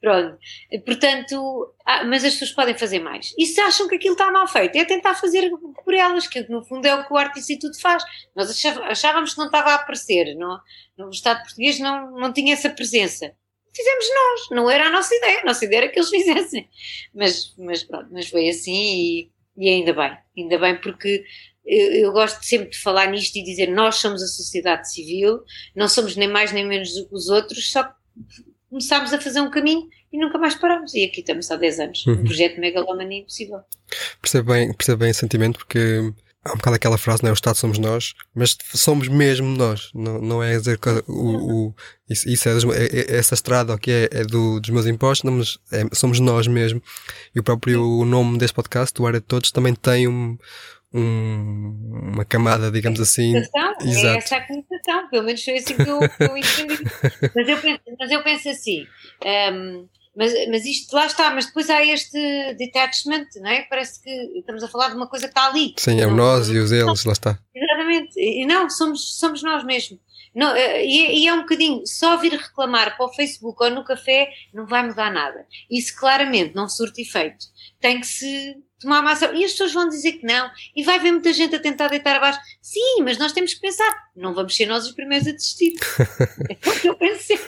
[0.00, 0.38] Pronto.
[0.84, 3.34] Portanto, ah, mas as pessoas podem fazer mais.
[3.38, 5.50] E se acham que aquilo está mal feito, é tentar fazer
[5.84, 8.02] por elas, que no fundo é o que o Arte Instituto faz.
[8.34, 8.50] Nós
[8.88, 10.58] achávamos que não estava a aparecer, não,
[10.96, 13.32] no Estado português não, não tinha essa presença
[13.74, 16.68] fizemos nós, não era a nossa ideia, a nossa ideia era que eles fizessem.
[17.14, 21.24] Mas, mas pronto, mas foi assim e, e ainda bem, ainda bem porque
[21.64, 25.40] eu, eu, gosto sempre de falar nisto e dizer nós somos a sociedade civil,
[25.76, 27.92] não somos nem mais nem menos do que os outros, só que
[28.70, 30.94] começámos a fazer um caminho e nunca mais paramos.
[30.94, 32.06] E aqui estamos há 10 anos.
[32.06, 32.14] Uhum.
[32.14, 33.60] Um projeto megalomania impossível.
[34.20, 36.12] Percebo bem, percebo bem o sentimento porque
[36.48, 37.32] há um bocado aquela frase, não é?
[37.32, 39.90] O Estado somos nós, mas somos mesmo nós.
[39.94, 41.74] Não, não é dizer que o, o
[42.08, 45.30] isso, isso é, dos, é, é, essa estrada que é, é do, dos meus impostos,
[45.30, 46.82] mas é, somos nós mesmo.
[47.34, 50.38] E o próprio nome deste podcast, o Área de Todos, também tem um,
[50.92, 53.36] um, uma camada, digamos assim.
[53.36, 53.86] Exato.
[53.86, 56.84] É essa a comunicação, pelo menos foi assim que eu, que eu entendi.
[57.34, 58.86] mas, eu penso, mas eu penso assim.
[59.52, 59.88] Um,
[60.18, 62.18] mas, mas isto lá está, mas depois há este
[62.54, 63.62] detachment, não é?
[63.62, 65.74] Parece que estamos a falar de uma coisa que está ali.
[65.76, 67.38] Sim, é o nós e os eles, lá está.
[67.54, 70.00] Exatamente, e não, somos, somos nós mesmos.
[70.34, 73.70] Não, eh, e, é, e é um bocadinho, só vir reclamar para o Facebook ou
[73.70, 75.46] no café não vai mudar nada.
[75.70, 77.46] Isso claramente não surte efeito.
[77.80, 79.20] Tem que se tomar mais.
[79.22, 80.50] E as pessoas vão dizer que não.
[80.74, 82.40] E vai haver muita gente a tentar deitar abaixo.
[82.60, 83.92] Sim, mas nós temos que pensar.
[84.16, 85.74] Não vamos ser nós os primeiros a desistir.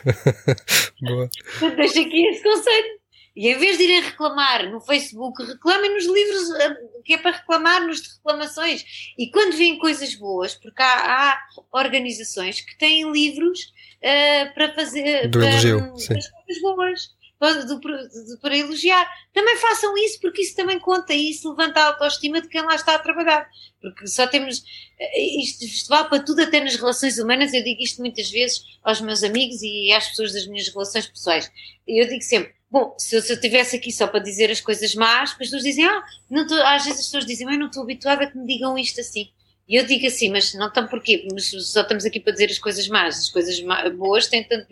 [1.01, 1.31] Boa.
[1.77, 3.01] Deixa aqui esse conselho.
[3.37, 7.37] E em vez de irem reclamar no Facebook, reclamem nos livros eh, que é para
[7.37, 8.85] reclamar nos de reclamações.
[9.17, 11.43] E quando vêm coisas boas, porque há, há
[11.73, 13.73] organizações que têm livros
[14.03, 19.11] uh, para fazer Do para, elogio, para coisas boas para, elogiar.
[19.33, 22.75] Também façam isso, porque isso também conta e isso levanta a autoestima de quem lá
[22.75, 23.49] está a trabalhar.
[23.81, 24.63] Porque só temos.
[24.99, 27.55] Eh, isto, isto para tudo, até nas relações humanas.
[27.55, 31.51] Eu digo isto muitas vezes aos meus amigos e às pessoas das minhas relações pessoais.
[31.89, 32.53] Eu digo sempre.
[32.71, 35.63] Bom, se eu, se eu estivesse aqui só para dizer as coisas más, as pessoas
[35.63, 38.39] dizem, ah, não tô, às vezes as pessoas dizem, eu não estou habituada a que
[38.39, 39.29] me digam isto assim.
[39.67, 41.27] E eu digo assim, mas não estão porquê?
[41.33, 43.19] Mas só estamos aqui para dizer as coisas más.
[43.19, 43.61] As coisas
[43.97, 44.67] boas têm tanto,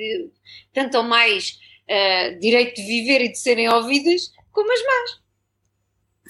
[0.73, 1.59] tanto ou mais
[1.89, 5.29] uh, direito de viver e de serem ouvidas, como as más.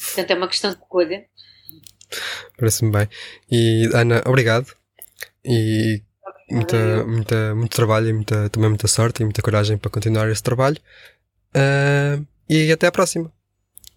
[0.05, 1.27] Portanto, é uma questão de escolha.
[2.57, 3.09] Parece-me bem.
[3.51, 4.75] E Ana, obrigado.
[5.45, 6.03] E
[6.51, 10.43] muita, muita, muito trabalho e muita, também muita sorte e muita coragem para continuar esse
[10.43, 10.79] trabalho.
[11.55, 13.33] Uh, e até à próxima.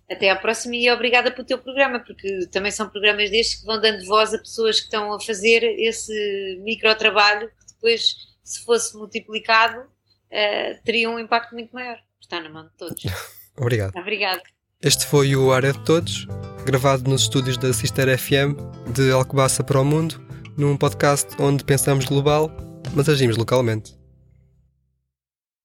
[0.09, 3.79] Até à próxima e obrigada pelo teu programa, porque também são programas destes que vão
[3.79, 8.97] dando voz a pessoas que estão a fazer esse micro trabalho que depois, se fosse
[8.97, 9.85] multiplicado,
[10.31, 11.97] uh, teria um impacto muito maior.
[12.19, 13.03] Está na mão de todos.
[13.57, 13.95] Obrigado.
[13.97, 14.41] Obrigado.
[14.81, 16.25] Este foi o Área de Todos,
[16.65, 18.55] gravado nos estúdios da Sister FM
[18.93, 20.19] de Alcobaça para o Mundo,
[20.57, 22.51] num podcast onde pensamos global,
[22.95, 24.00] mas agimos localmente.